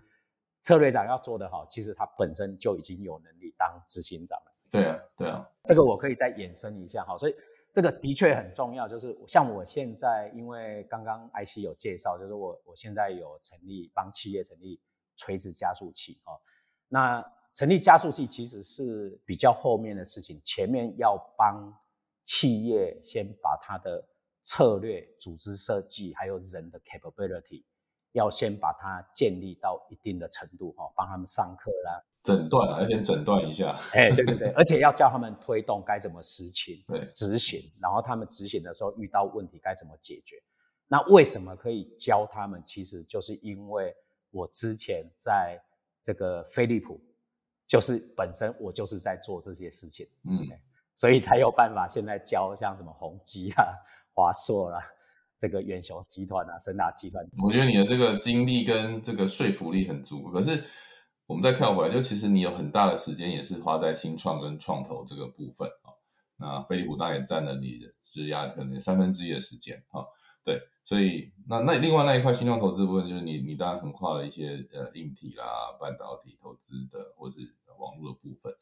[0.62, 4.54] 策略长要做得好，其实他本身就已经有能力当执行长了。
[4.72, 7.36] 对啊，对啊，这个我可以再延伸一下哈，所以
[7.74, 14.80] 这个的确很重要，就是像我现在，因为刚刚艾希有介绍，就是我我现在有成立帮企业成立
[15.16, 16.38] 垂直加速器哦，
[16.88, 21.74] 那成立加速器其实是比较后面的事情，前面要帮
[22.24, 24.08] 企业先把它的
[24.50, 27.64] 策略、组织设计还有人的 capability，
[28.14, 33.80] 要先把它建立到一定的程度哈，帮他们上课啦，诊断啊，要先诊断一下。
[33.94, 40.36] 哎，对对对，而且要教他们推动该怎么实行，对，执行，然后他们执行的时候遇到问题该怎么解决。
[40.88, 42.64] 那为什么可以教他们？
[42.66, 43.96] 其实就是因为
[44.32, 45.62] 我之前在
[46.02, 47.00] 这个飞利浦，
[47.68, 50.42] 就是本身我就是在做这些事情，嗯，
[50.96, 53.64] 所以才有办法现在教像什么宏基啊。
[54.20, 54.82] 华硕啦，
[55.38, 60.30] 这个远雄集团啊，深大集团，我觉得你的这个精力跟这个说服力很足。
[60.30, 60.62] 可是
[61.26, 65.96] 我们再跳回来，就其实你有很大的时间也是花在新创跟创投这个部分啊。
[66.36, 70.04] 那飞利浦当然也占了你的质押可能三分之一的时间啊。
[70.44, 75.46] 对，所以那那另外那一块新创投资部分，就是你你当然横跨了一些呃硬体啦、
[75.80, 77.38] 半导体投资的，或是
[77.78, 78.54] 网络的部分，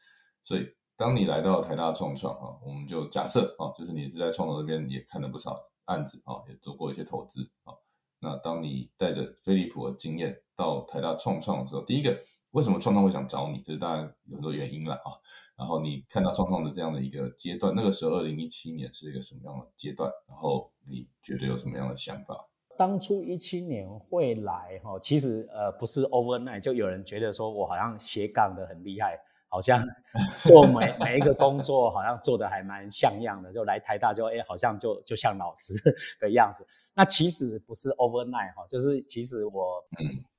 [0.43, 0.71] 所以。
[0.97, 5.55] 当你来到台大创创啊，我们就假设啊，就是你是在创投这边也看了不少
[5.86, 7.73] 案子啊，也做过一些投资啊。
[8.19, 13.60] 那当你带着飞利浦的经验到台大创创的时候，第一个为什么创创会想找你？
[13.60, 15.13] 这是当然有很多原因了啊。
[15.55, 20.12] 然后你看到创创的这样的一个阶段，那个时候二零一七年是一个什么样的阶段？
[20.27, 22.47] 然后你觉得有什么样的想法？
[22.75, 29.19] 当初一七年会来哈，其实呃不是 overnight，就有人觉得说我好像斜杠的很厉害。
[29.49, 29.81] 好像
[30.43, 35.73] 做每每一个工作，好像做的还蛮像样的，就来台大就哎，好像就就像老师
[36.19, 36.67] 的样子。
[36.93, 39.81] 那其实不是 overnight 哈，就是其实我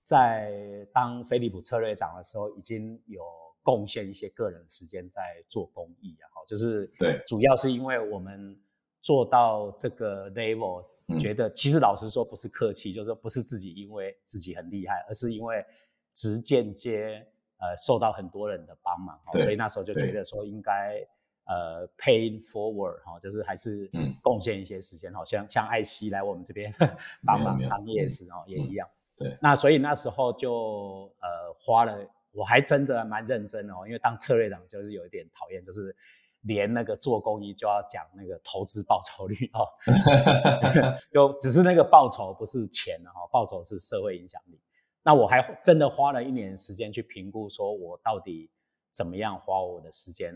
[0.02, 0.52] 在
[0.92, 3.22] 当飞利浦策略长的时候，已经有
[3.62, 6.28] 贡献一些个人时间在做公益啊。
[6.34, 8.54] 哈，就是对，主要是因为我们
[9.00, 10.84] 做到这个 level，
[11.18, 15.64] 觉得其实老实说不是客气，就是说不是自己因为自己很厉害，而是因为
[16.12, 17.26] 直间接。
[17.58, 21.04] 呃，受到很多人的帮忙，所以那时候就觉得说应该
[21.46, 23.90] 呃 pay forward 哈，就是还是
[24.22, 26.72] 贡献一些时间，好像像艾希来我们这边
[27.26, 28.88] 帮忙当夜市哦，也一样。
[29.16, 31.98] 对，那所以那时候就呃花了，
[32.30, 35.94] 我还真的蛮认真的哦，因为当策略长就是有一点讨厌，就是
[36.42, 39.66] 连那个做公益就要讲那个投资报酬率哦，
[41.10, 44.60] 就只是那个报酬不是钱哦，报酬是社会影响力。
[45.02, 48.50] 那我还真的花了一年时间去评估，说我到底
[48.90, 50.34] 怎么样花我的时间，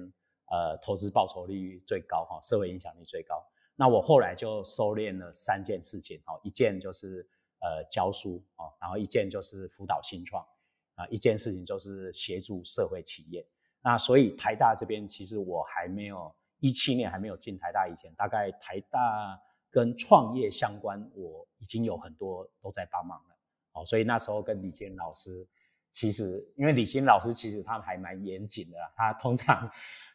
[0.50, 3.44] 呃，投资报酬率最高哈，社会影响力最高。
[3.74, 7.26] 那我后来就收敛了三件事情哈，一件就是
[7.60, 10.46] 呃教书哦，然后一件就是辅导新创
[10.94, 13.46] 啊，一件事情就是协助社会企业。
[13.82, 23.31] 那所以台大这边其实我还没有一七年还没有进台大以前，大概台大跟创业相关，我已经有很多都在帮忙了
[23.72, 23.84] 哦。
[23.84, 25.46] 所以那时候跟李坚老师，
[25.90, 29.70] 其实因为李坚老师其实他还蛮严谨的，他通常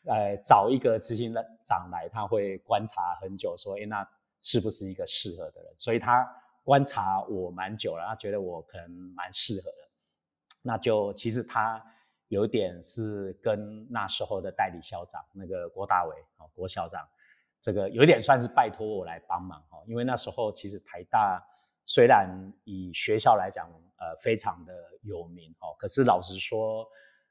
[0.05, 4.07] 呃找一个执行长来，他会观察很久，说哎那
[4.41, 5.73] 是不是一个适合的人？
[5.77, 6.27] 所以他
[6.63, 9.89] 观察我蛮久了，他觉得我可能蛮适合的，
[10.61, 11.83] 那就其实他。
[12.29, 17.07] 有点是跟那时候的代理校长那个郭大伟啊，郭校长，
[17.61, 21.41] 这个有点算是拜托我来帮忙哈，因为那时候其实台大
[21.87, 22.29] 虽然
[22.65, 26.87] 以学校来讲，呃，非常的有名哦，可是老实说，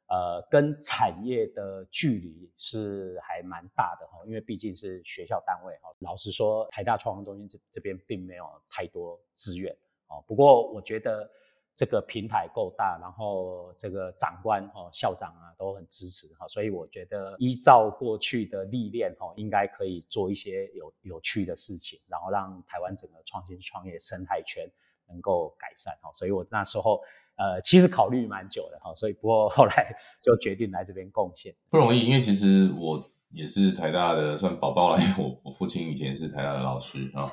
[0.08, 5.94] 呃，跟产业的距离是还蛮大的哈，因为毕竟是学校单位哈。
[6.00, 9.72] 老实说，台大创新中心这这边并没有太多资源
[10.08, 11.30] 哦，不过我觉得。
[11.76, 24.66] 这个平台够大，然后这个长官哦、校长啊都很支持哈，所以我觉得依照过去的历练哈，应该可以做一些有有趣的事情，然后让台湾整个创新创业生态圈
[25.06, 26.10] 能够改善哈。
[26.14, 26.98] 所以我那时候
[27.36, 31.54] 呃其实考虑蛮久的哈，所以不过后来 就决定来这边贡献。
[31.68, 37.30] 不容易，因为其实我也是台大的算宝宝了，因为我我父亲以前是台大的老师啊，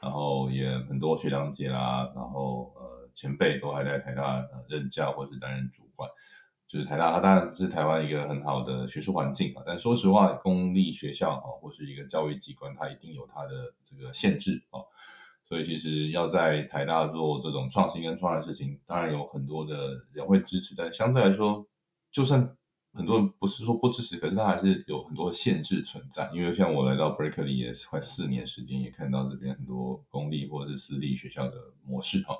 [0.00, 2.72] 然后也很多学长姐啦，然后。
[3.14, 6.10] 前辈都还在台大任教或是担任主管，
[6.66, 9.62] 就是台大，它当然是台湾一个很好的学术环境啊。
[9.66, 14.80] 但说实话，公立学校啊，或是一个教育机关，它一定有它的这个限制啊。
[15.44, 21.66] 所以其实要在台大做这种创新跟创的事情，当然有很多的人会支持，但相对来说，
[22.10, 22.56] 就算
[22.94, 26.30] 很多人不是说不支持，可是它还是有很多限制存在。
[26.32, 32.34] 因为像我来到 Berkeley 也是快四年时间，也看到这边很多公立或者私立学校的模式哈。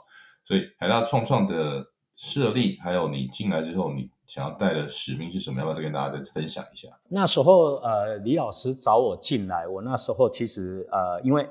[0.45, 5.61] 所以海大创创的设立，还有你进来之后，你想要带的使命是什么？
[5.61, 6.89] 要不要再跟大家再分享一下？
[7.09, 11.49] 那时候，呃，李老师找我进来，我那时候其实，呃，因为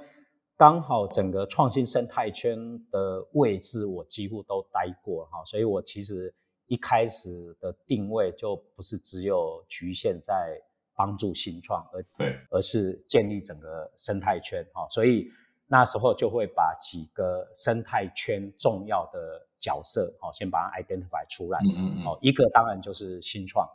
[0.58, 2.58] 刚好整个创新生态圈
[2.92, 6.34] 的位置，我几乎都待过哈，所以我其实
[6.68, 10.60] 一开始的定位就不是只有局限在
[10.96, 15.30] 帮助新创，而对，而是建立整个生态圈哈，所以。
[15.72, 21.60] 那时候就会把几个生态圈重要的角色，哦，先把它 identify 出来。
[21.64, 22.06] 嗯嗯嗯。
[22.06, 23.66] 哦，一个当然就是新创，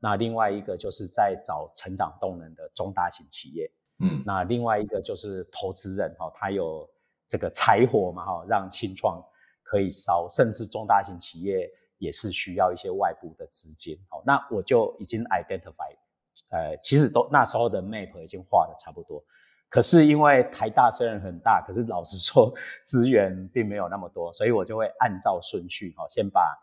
[0.00, 3.70] 那另外一个就是在找成长动能的中大型企业。
[4.00, 4.20] 嗯。
[4.26, 6.90] 那另外一个就是投资人，哈，他有
[7.28, 9.24] 这个柴火嘛，哈，让新创
[9.62, 13.94] 可以烧，甚至中大型企业也是需要一些外部的资金。
[14.10, 15.94] 哦，那我就已经 identify，
[16.48, 19.24] 呃，其实都那时候的 map 已经画的差不多。
[19.74, 26.56] 可是因为台大虽然很大，可是老实说资源并没有那么多，所以我就会按照顺序哈，先把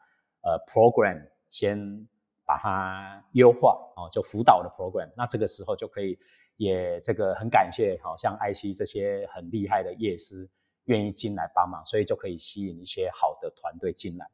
[0.44, 2.08] 呃 program 先
[2.46, 5.12] 把它优化哦，就辅导的 program。
[5.18, 6.18] 那这个时候就可以
[6.56, 10.50] 也这个很感谢好像 IC 这些很厉害的业师
[10.86, 14.26] 愿意进来帮忙，所以就可以吸引一些好的团队进来。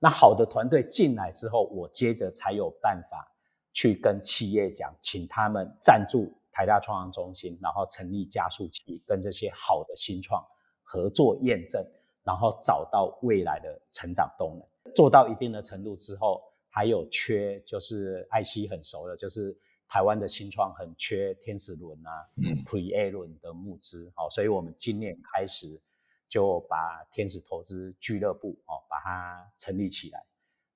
[0.00, 3.32] 那好的团队进来之后，我接着才有办法
[3.72, 6.36] 去跟企业讲，请他们赞助。
[6.58, 10.44] 台大创创中心，然后成立加速器，跟这些好的新创
[10.82, 11.80] 合作验证，
[12.24, 14.92] 然后找到未来的成长动能。
[14.92, 25.80] 做到一定的程度之后，还有缺就是爱惜很熟的，就是台湾的新创很缺天使轮啊，嗯，Pre A 轮的募资，好，所以我们今年开始
[26.28, 30.20] 就把天使投资俱乐部哦，把它成立起来。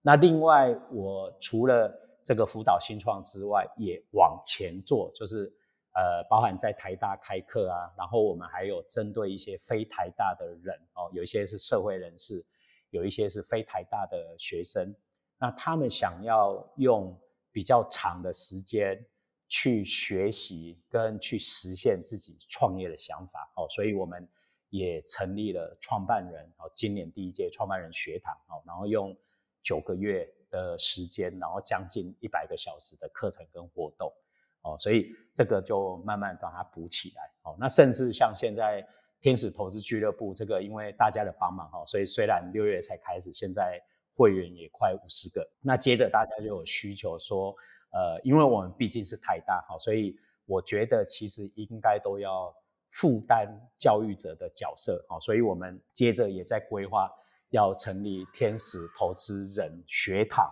[0.00, 1.92] 那另外，我除了
[2.22, 5.52] 这个辅导新创之外，也往前做，就是。
[5.94, 12.42] 呃，包含在台大开课啊，然后我们还有针对一些非台大的人哦，有一些是社会人士，
[12.90, 14.94] 有一些是非台大的学生，
[15.38, 17.14] 那他们想要用
[17.50, 19.04] 比较长的时间
[19.48, 24.26] 去学习跟去实现自己创业的想法哦，所以我们
[24.70, 29.14] 也成立了创办人哦，今年第一届创办人学堂哦，然后用
[29.62, 34.10] 九个月的时间，然后将近一百个小时的课程跟活动。
[34.62, 37.22] 哦，所以这个就慢慢把它补起来。
[37.42, 38.86] 哦，那甚至像现在
[39.20, 43.80] 天使投资俱乐部这个，因为大家的帮忙，哈，所以虽然六月才开始，现在
[44.14, 45.48] 会员也快五十个。
[45.60, 47.54] 那接着大家就有需求说，
[47.90, 52.54] 呃，因为我们毕竟是台大，哈，所以我觉得其实应该都要
[52.90, 53.48] 负担
[53.78, 57.10] 教育者的角色，哈，所以我们接着也在规划
[57.50, 60.48] 要成立天使投资人学堂，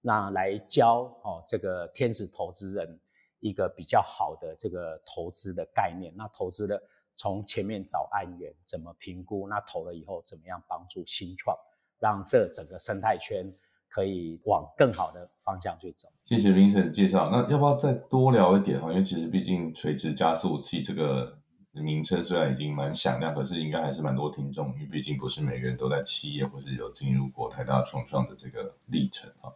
[0.00, 2.98] 那来教哦这个天使投资人
[3.40, 6.12] 一个比较好的这个投资的概念。
[6.16, 6.82] 那投资的
[7.14, 9.48] 从前面找案源，怎么评估？
[9.48, 11.56] 那投了以后怎么样帮助新创，
[11.98, 13.52] 让这整个生态圈
[13.88, 16.08] 可以往更好的方向去走。
[16.24, 17.30] 谢谢林晨介绍。
[17.30, 18.90] 那要不要再多聊一点哈？
[18.92, 21.38] 因为其实毕竟垂直加速器这个。
[21.78, 29.52] 名称虽然已经蛮响亮，可是应该还是蛮多听众，因为毕竟不是每个人都在企业或是有进入过台大创创的这个历程啊。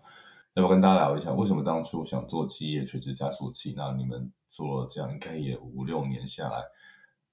[0.55, 3.73] 要不跟大家聊一下，为什么当初想做企业垂直加速器？
[3.77, 6.65] 那你们做了这样应该也五六年下来，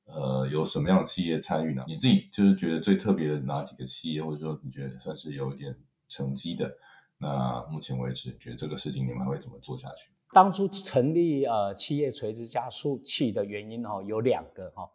[0.06, 1.84] 呃，有什么样的企业参与呢？
[1.88, 5.76] 你自己就是觉得最特别的哪几个企业，或者说你觉得算是有一点
[6.08, 6.72] 成绩的？
[7.18, 10.12] 那目前为止，觉得这个事情你们还会怎么做下去？
[10.32, 14.88] 当初成立呃企业垂直加速器的原因哦有两个哈，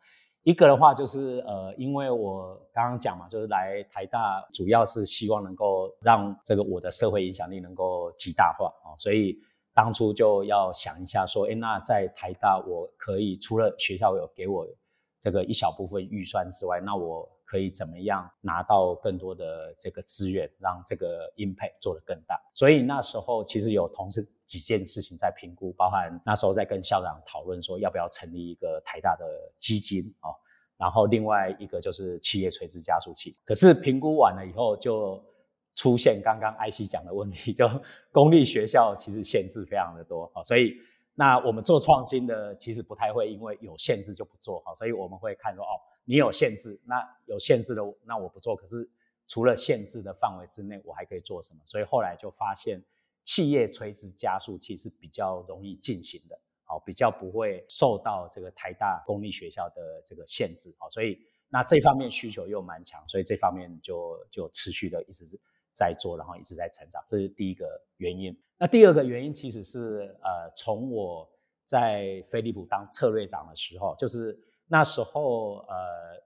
[0.44, 9.38] 一个的话就是呃因为我刚刚讲嘛，就是来台大主要是希望能够让这个我的社会影响力能够极大化啊，所以
[9.72, 14.66] 当初就要想一下说，哎那在台大我可以除了学校有给我
[15.22, 22.38] 这个一小部分预算之外，那我可以怎么样拿到更多的这个资源，让这个 impact 做得更大？
[22.52, 24.28] 所以那时候其实有同事。
[24.44, 29.24] 几件事情在评估，包含那时候在跟校长讨论说要不要成立一个台大的
[29.56, 30.28] 基金啊，
[30.76, 33.34] 然后另外一个就是企业垂直加速器。
[33.46, 35.18] 可是评估完了以后，就
[35.74, 37.66] 出现刚刚 IC 讲的问题，就
[38.10, 40.76] 公立学校其实限制非常的多啊，所以
[41.14, 48.88] 那我们做创新的其实不太会因为有限制就不做哈，所以我们会看说哦，你有限制，那有限制的那我不做，可是
[49.26, 51.60] 除了限制的范围之内，我还可以做什么？
[51.66, 52.82] 所以后来就发现。
[53.24, 61.16] 企业垂直加速器是比较容易进行的，好，比较不会受到这个台大公立学校的这个限制，好，所以
[61.48, 65.24] 那这方面需求又蛮强，所以这方面就就持续的一直
[65.70, 68.36] 在做，然后一直在成长，这是第一个原因。
[68.62, 71.28] 那第二个原因其实是呃，从我
[71.66, 74.38] 在飞利浦当策略长的时候，就是
[74.68, 75.74] 那时候呃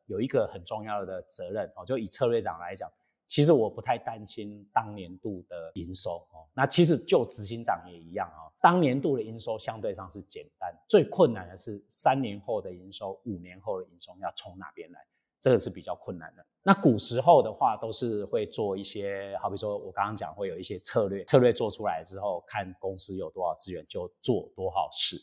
[0.05, 2.93] 有一个很重要的责任，哦，就以策略长来讲。
[3.27, 8.53] 其实我不太担心当年度的营收哦，那其实就执行长也一样啊。
[8.61, 15.01] 当年度的营收相对上是简单，最困难的是三年后的营收、五年后的营收要从哪边来，
[15.41, 16.45] 这个是比较困难的。
[16.63, 25.17] 那古时候的话，都是会做一些，好比说我刚刚讲会有一些策略，策略做出来之后，看公司有多少资源就做多少事，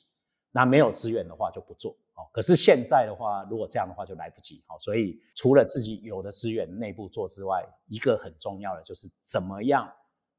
[0.52, 1.92] 那没有资源的话就不做。
[2.16, 4.64] 哦，可是现在的话，如果这样的话就来不及。
[4.68, 9.92] 好，所以除了自己有的资源内部做之外，一个很重要的就是怎么样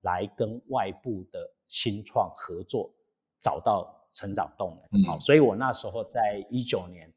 [0.03, 2.91] 来跟外部的新创合作，
[3.41, 5.05] 找到成长动能。
[5.05, 7.13] 好，所以我那时候在一九年，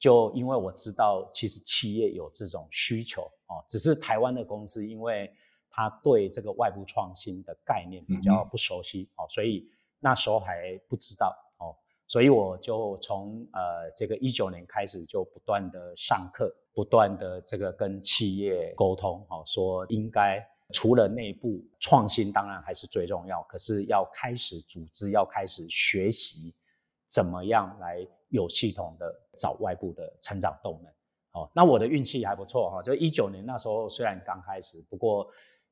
[0.00, 5.30] 就因为我知道其实企业有这种需求，哦，只是台湾的公司因为
[5.68, 9.70] 他对这个外部创新的概念比较不熟悉，哦，所以
[10.00, 11.76] 那时候还不知道哦。
[12.08, 20.42] 所以我就从呃这个一九年开始，就不断的上课，不断的这个跟企业沟通，哦，说应该
[20.72, 26.54] 除了内部创新，当然还是最重要，可是要开始组织，要开始学习
[27.06, 30.92] 怎么样来有系统的找外部的成长动能。
[31.32, 35.26] 哦，那我的运气还不错哈，就一九年那时候虽然刚开始，不过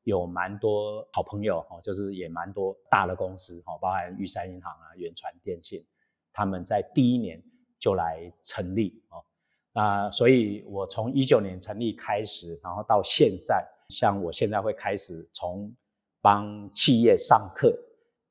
[0.04, 5.84] 有蛮多好朋友哦，就是也蛮多大的公司哦，包含玉山银行啊、远传电信。
[6.32, 7.42] 他们在第一年
[7.78, 9.18] 就来成立哦，
[9.72, 15.74] 那所以我从一九年成立开始，然后到现在，像我现在会开始从
[16.20, 17.76] 帮企业上课，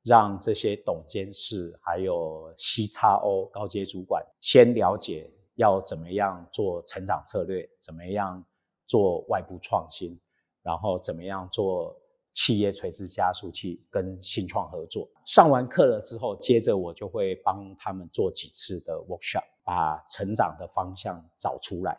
[0.08, 8.42] 让这些董监事还有 C 叉 O 高阶主管先了解要怎么样做成长策略，怎么样
[8.86, 10.18] 做外部创新，
[10.62, 11.94] 然后怎么样做。
[12.34, 21.98] 企业垂直加速器跟新创合作，上完课了之后，接着我就会帮他们做几次的 workshop，把成长的方向找出来。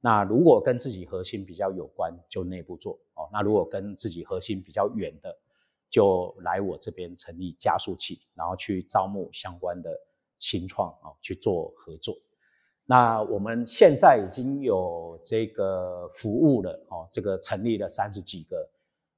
[0.00, 3.28] 那如果跟自己核心比较有关，就内部做哦。
[3.32, 5.38] 那如果跟自己核心比较远的，
[5.90, 9.90] 就来我这边成立加速器，然后去招募相关的
[10.38, 12.16] 新创啊去做合作。
[12.84, 18.68] 那我们现在已经有这个服务了哦，这个成立了三十几个。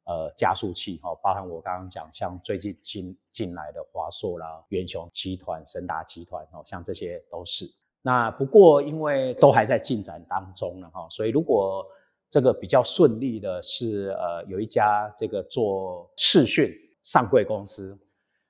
[0.04, 7.64] 呃，加速器哈，包含我刚刚讲，像最近进进来的华硕啦、元雄集团、神达集团哦，像这些都是。
[8.02, 11.86] 那不过因为都还在进展当中了哈，所以如果
[12.30, 16.72] 这个比较顺利的是，呃，有一家这个做视讯
[17.02, 17.98] 上柜公司，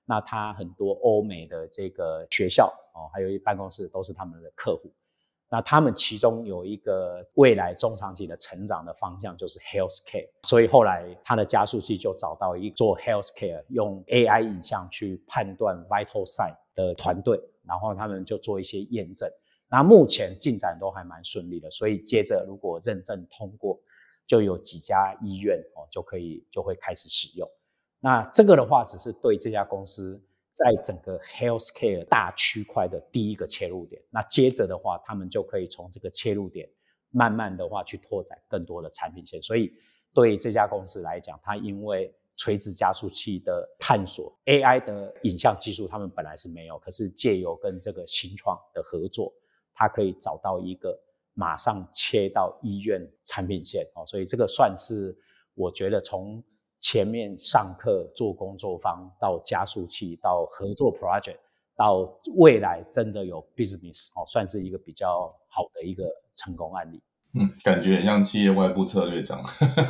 [0.05, 4.93] 那它很多欧美的这个学校哦，还有一办公室都是他们的客户。
[5.53, 19.28] 那他们其中有一个未来中长期的成长的方向就是 healthcare，所以后来他的加速器就找到一做 healthcare 用 AI 影像去判断 vital sign 的团队，然后他们就做一些验证。
[19.71, 23.81] 那目前进展都还蛮顺利的，所以接着如果认证通过，
[24.27, 27.49] 就有几家医院哦就可以就会开始使用。
[28.01, 30.21] 那这个的话，只是对这家公司。
[30.53, 36.68] 在整个 healthcare 大区块的第一个切入点，那接着的话，他们就可以从这个切入点，
[37.09, 39.43] 慢慢的话去拓展更多的产品线。
[39.43, 39.73] 所以
[40.12, 49.33] 对这家公司来讲，它因为垂直加速器的探索，AI 的影像技术，他们本来是没有，可是借由跟这个新创的合作，
[49.81, 50.97] 它可以找到一个
[51.35, 54.07] 马上切到医院产品线哦。
[54.07, 55.18] 所以这个算是
[55.55, 56.41] 我觉得从。
[56.83, 61.37] 前面上课做工作坊，到加速器，到合作 project，
[61.76, 67.03] 到未来真的有 business 哦，算是一个比较好的一个成功案例。
[67.35, 69.43] 嗯，感觉很像企业外部策略长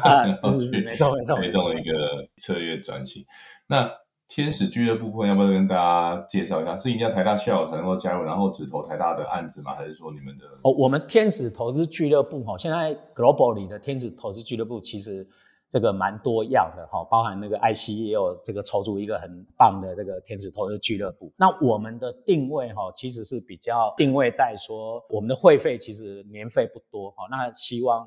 [0.02, 3.24] 啊，是是 没错没错，推动一个策略转型。
[3.68, 3.88] 那
[4.30, 6.74] 天使俱乐部部分要不要跟大家介绍一下？
[6.76, 9.74] 是一定要台大校友才能够加入，然后只投台大的案子吗？
[9.74, 10.46] 还是说你们的？
[10.62, 15.28] 哦，我们天使投资俱乐部哈，现在 global 里的天使投资俱乐部其实。
[15.72, 21.32] 这个蛮多样的哈，包含那个 IC 也有这个筹组一个很棒的这个天使投资俱乐部。
[21.36, 28.04] 那我们的定位哈，其实是比较定位在说，我们的会费其实年费不多哈，那希望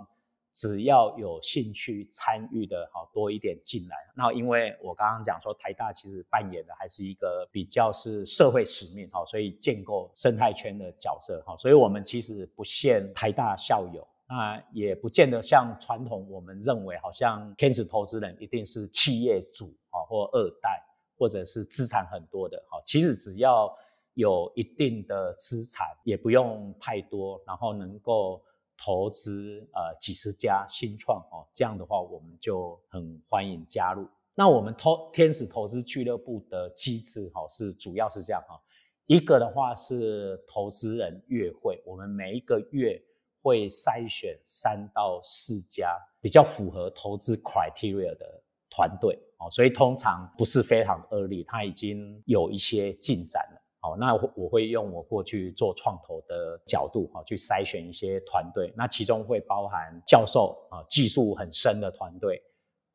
[0.54, 3.98] 只要有兴趣参与的哈多一点进来。
[4.16, 14.08] 那因为我刚刚讲说，台大其实扮演的还是一个比较是社会使命哈，所以建构生态圈的角色哈，所以我们其实不限台大校友。
[14.26, 20.82] 那也不见得像传统我们认为，好像天使投资人一定是企业主啊，或二代，
[21.18, 22.82] 或者是资产很多的哈。
[22.86, 23.72] 其实只要
[24.14, 28.42] 有一定的资产，也不用太多，然后能够
[28.78, 34.08] 投资呃几十家新创哦，这样的话我们就很欢迎加入。
[34.36, 38.60] 那我们投天使投资俱乐部的机制哈，是主要是这样哈。
[39.06, 43.02] 一个的话是投资人月会，我们每一个月。
[43.46, 53.62] 会筛选三到四家比较符合投资 criteria 的团队哦，所以通常不是非常恶劣，它已经有一些进展了。
[53.84, 62.42] 好，那我会用我过去做创投的角度哈，去筛选一些团队，那其中会包含教授啊，技术很深的团队，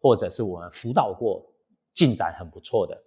[0.01, 1.45] 或者是我们辅导过
[1.93, 2.99] 进展很不错的，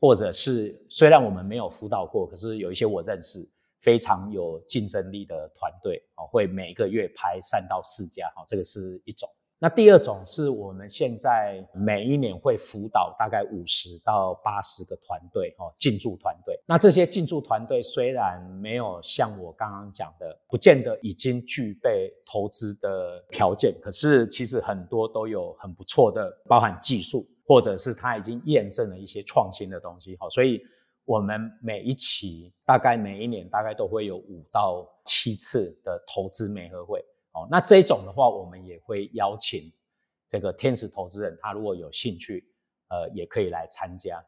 [0.00, 3.50] 或者是虽然我们没有辅导过，可是有一些我认识。
[3.82, 9.28] 非常有竞争力的团队哦，会每个月拍三到四家哈，这个是一种。
[9.58, 16.58] 那第二种是我们现在每一年会辅导大概五十到八十个团队哦，进驻团队。
[16.66, 30.60] 那这些进驻团队虽然没有像我刚刚讲的，不见得已经具备投资的条件，可是其实很多都有很不错的，包含技术，或者是他已经验证了一些创新的东西哈，所以。
[31.08, 37.00] 我们每一期大概每一年大概都会有五到七次的投资媒合会
[37.36, 39.70] 哦，那这种的话，我们也会邀请
[40.26, 42.42] 这个天使投资人，他如果有兴趣，
[42.88, 44.24] 呃，也可以来参加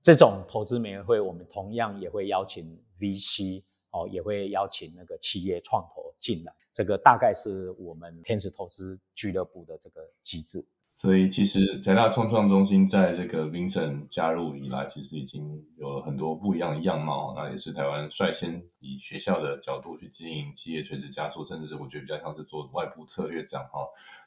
[0.00, 1.20] 这种投资委员会。
[1.20, 6.54] 我们同样也会邀请 VC 哦，也会邀请那个企业创投进来。
[6.72, 10.64] 这个大概是我们天使投资俱乐部的这个机制。
[10.94, 17.34] 所以，其实台大创创中心在这个 Vincent 加入以来，其实已经有了很多不一样的样貌。
[17.36, 23.80] 那也是台湾率先以学校的角度去经营企业垂直加速，甚至是我觉得比较像是做外部策略长哈，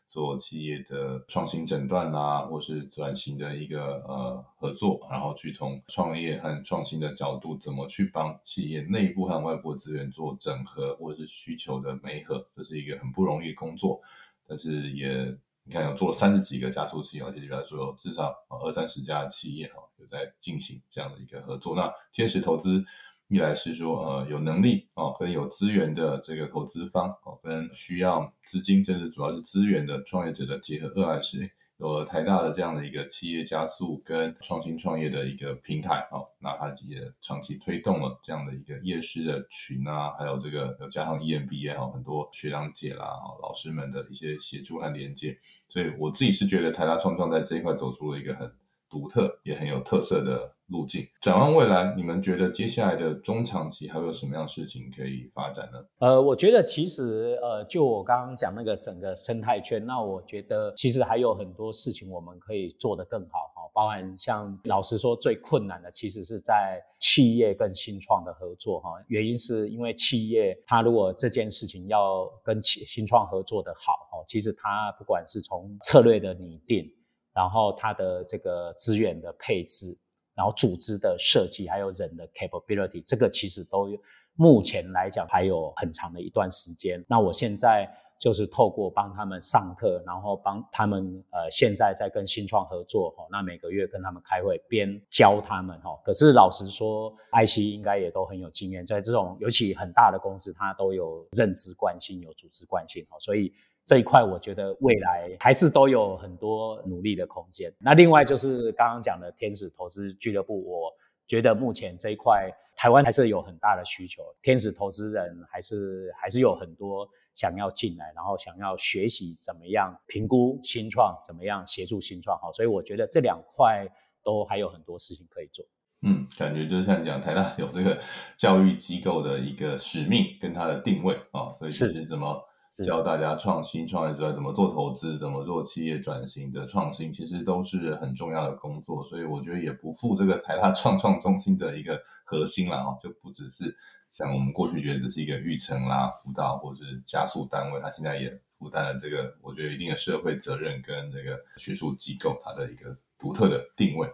[0.09, 14.01] 做企业的创新诊断啊，或是转型的一个呃合作，然后去从创业和创新的角度，怎么去帮企业内部和外部资源做整合，或者是需求的媒合，这是一个很不容易的工作，
[14.45, 15.38] 但是也。
[15.68, 21.76] 你看，有做了三十几个加速器，而且来说至少二三十家企业哈，有在进行这样的一个合作。
[21.76, 22.86] 那天使投资
[23.28, 30.88] 一来是说，呃，有能力哦，跟有资源的这个投资方哦，跟需要资金，甚至主要是资源的创业者的结合。
[30.95, 31.51] 二来是。
[31.78, 43.05] 有了台大的这样的一个企业加速跟创新创业的一个平台哦，那它也长期推动了这样的一个夜市的群啊，还有这个有加上 EMBA 哈，很多学长姐啦、
[43.41, 48.49] 老师们的一些协助和连接，所以我自己是觉得台大创创在这一块走出了一个很
[48.89, 50.55] 独特也很有特色的。
[50.69, 55.77] 路径展望未来，你们觉得接下来的中长期还有什么样事情可以发展呢？
[55.99, 63.69] 呃，我觉得其实呃，就我刚刚讲那个整个生态圈，那我觉得其实还有很多事情我们可以做得更好哈。
[63.75, 68.89] 包含像老实说最困难的，其实是在企业跟新创的合作哈。
[69.07, 76.91] 原因是因为企业它如果这件事情要跟企新创合作的好哈，其实它不管是从策略的拟定，
[77.36, 79.95] 然后它的这个资源的配置，
[80.33, 83.89] 然后组织的设计，还有人的 capability，这个其实都
[84.36, 87.03] 目前来讲还有很长的一段时间。
[87.07, 87.88] 那我现在。
[88.17, 95.99] 就是透过帮他们上课，然后帮他们呃，现在在跟新创合作哈，那每个月跟他们开会，边教他们哈。
[96.01, 103.17] 可是老实说，IC 应该也都很有经验，在这种尤其很大的公司，它都有认知惯性，有组织惯性哈。
[103.19, 103.53] 所以
[103.86, 107.73] 这一块，我觉得未来还是都有很多努力的空间。
[107.79, 110.91] 那另外就是刚刚讲的天使投资俱乐部，我
[111.27, 117.07] 觉得目前这一块台湾还是有很大的需求，天使投资人还是还是有很多。
[117.36, 123.86] 想要进来，然后想要学习怎么样评估新创，怎么样协助新创，好，所以我觉得这两块
[124.23, 125.65] 都还有很多事情可以做。
[126.03, 127.99] 嗯，感觉就是像讲台大有这个
[128.38, 132.41] 教育机构的一个使命跟它的定位啊，所以是怎么
[132.84, 139.03] 教大家创新创业之外，怎么做投资，怎么做企业转型的创新，其实都是很重要的工作。
[139.05, 143.76] 所以我觉得也不负这个台大创创中心的一个核心了啊，就不只是。
[144.09, 154.07] 像我们过去觉得这是一个育成啦、辅导或者是加速单位，它现在也负担了这个，我觉得一定的社会责任跟这个学术机构它的一个独特的定位。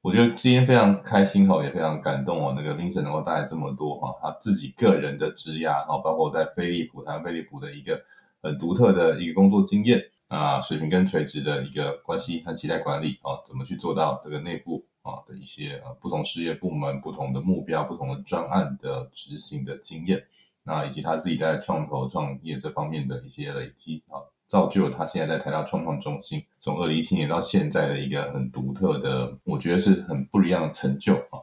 [0.00, 2.54] 我觉得今天非常开心哈，也非常感动哦。
[2.56, 8.00] 那个 Vincent 能够带来这么多哈，他自己个人的职涯哈，包括在飞利浦、台湾飞利浦的一个
[8.42, 14.84] 很独特的一个工作经验啊，水平跟垂直的一个关系和期待管理啊，怎么去做到这个内部。
[15.02, 20.22] 啊的一些呃不同事业部门、不同的目标、不同的专案的执行的经验，
[20.64, 31.38] 那以及他自己在创投创业这方面的一些累积啊，造就了他现在在台大创创中心从二零一七年到现在的一个很独特的，我觉得是很不一样的成就啊，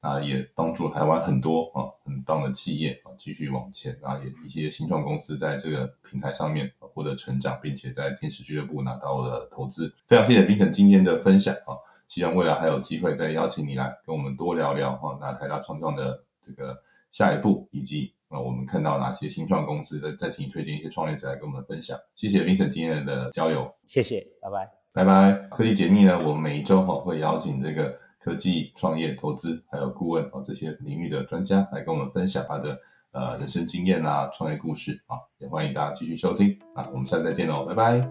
[0.00, 9.94] 啊也帮助台湾很多啊很棒的企业啊继续往前啊，也一些新创公司在这个平台上面获得成长，并且在天使俱乐部拿到了投资。
[10.06, 11.78] 非常谢谢冰城今天的分享啊。
[12.08, 21.98] 希望未来还有机会再邀请你来跟我们多聊聊啊，那台大创创的这个下一步，以及啊我们看到哪些新创公司的，再请你推荐一些创业者来跟我们分享。
[22.14, 25.32] 谢谢 Vincent 今天的交流，谢谢，拜拜，拜拜。
[25.50, 32.78] 科技解密呢，我们每一周哈会邀请这个科技创业投资还有顾问啊这些领域的专家来跟我们分享他的
[33.12, 38.06] 呃人生经验啊创业故事啊，也欢迎大家继续收听啊，我们下次再见喽，拜拜。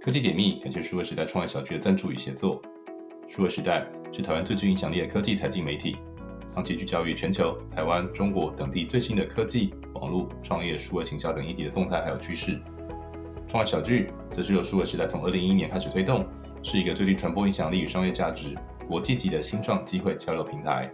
[0.00, 2.62] 科技解密感谢数位时代创业小聚的赞助与协作。
[3.26, 5.96] 数位时代是台湾最具影响力的科技财经媒体，
[6.58, 12.58] 长期聚焦于全球、台湾、中国等地最新的科技、网络、创业、数位行销等议题的动态还有趋势。
[13.46, 16.26] 创业小聚则是由数位时代从二零一一年开始推动，
[16.64, 18.56] 是一个最具传播影响力与商业价值、
[18.88, 20.90] 国际级的新创机会交流平台。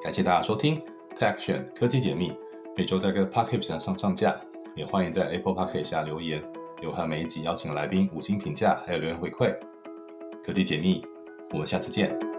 [0.00, 0.80] 感谢大家收听
[1.18, 2.32] Tech Action 科技解密，
[2.76, 4.40] 每周在各 p o c k e t 上上上架，
[4.76, 6.40] 也欢迎在 Apple p o c k e t 下留言，
[6.80, 9.52] 有和每一集邀请来宾五星评价，还有留言回馈。
[10.44, 11.04] 科技解密。
[11.50, 12.29] 我们下次见。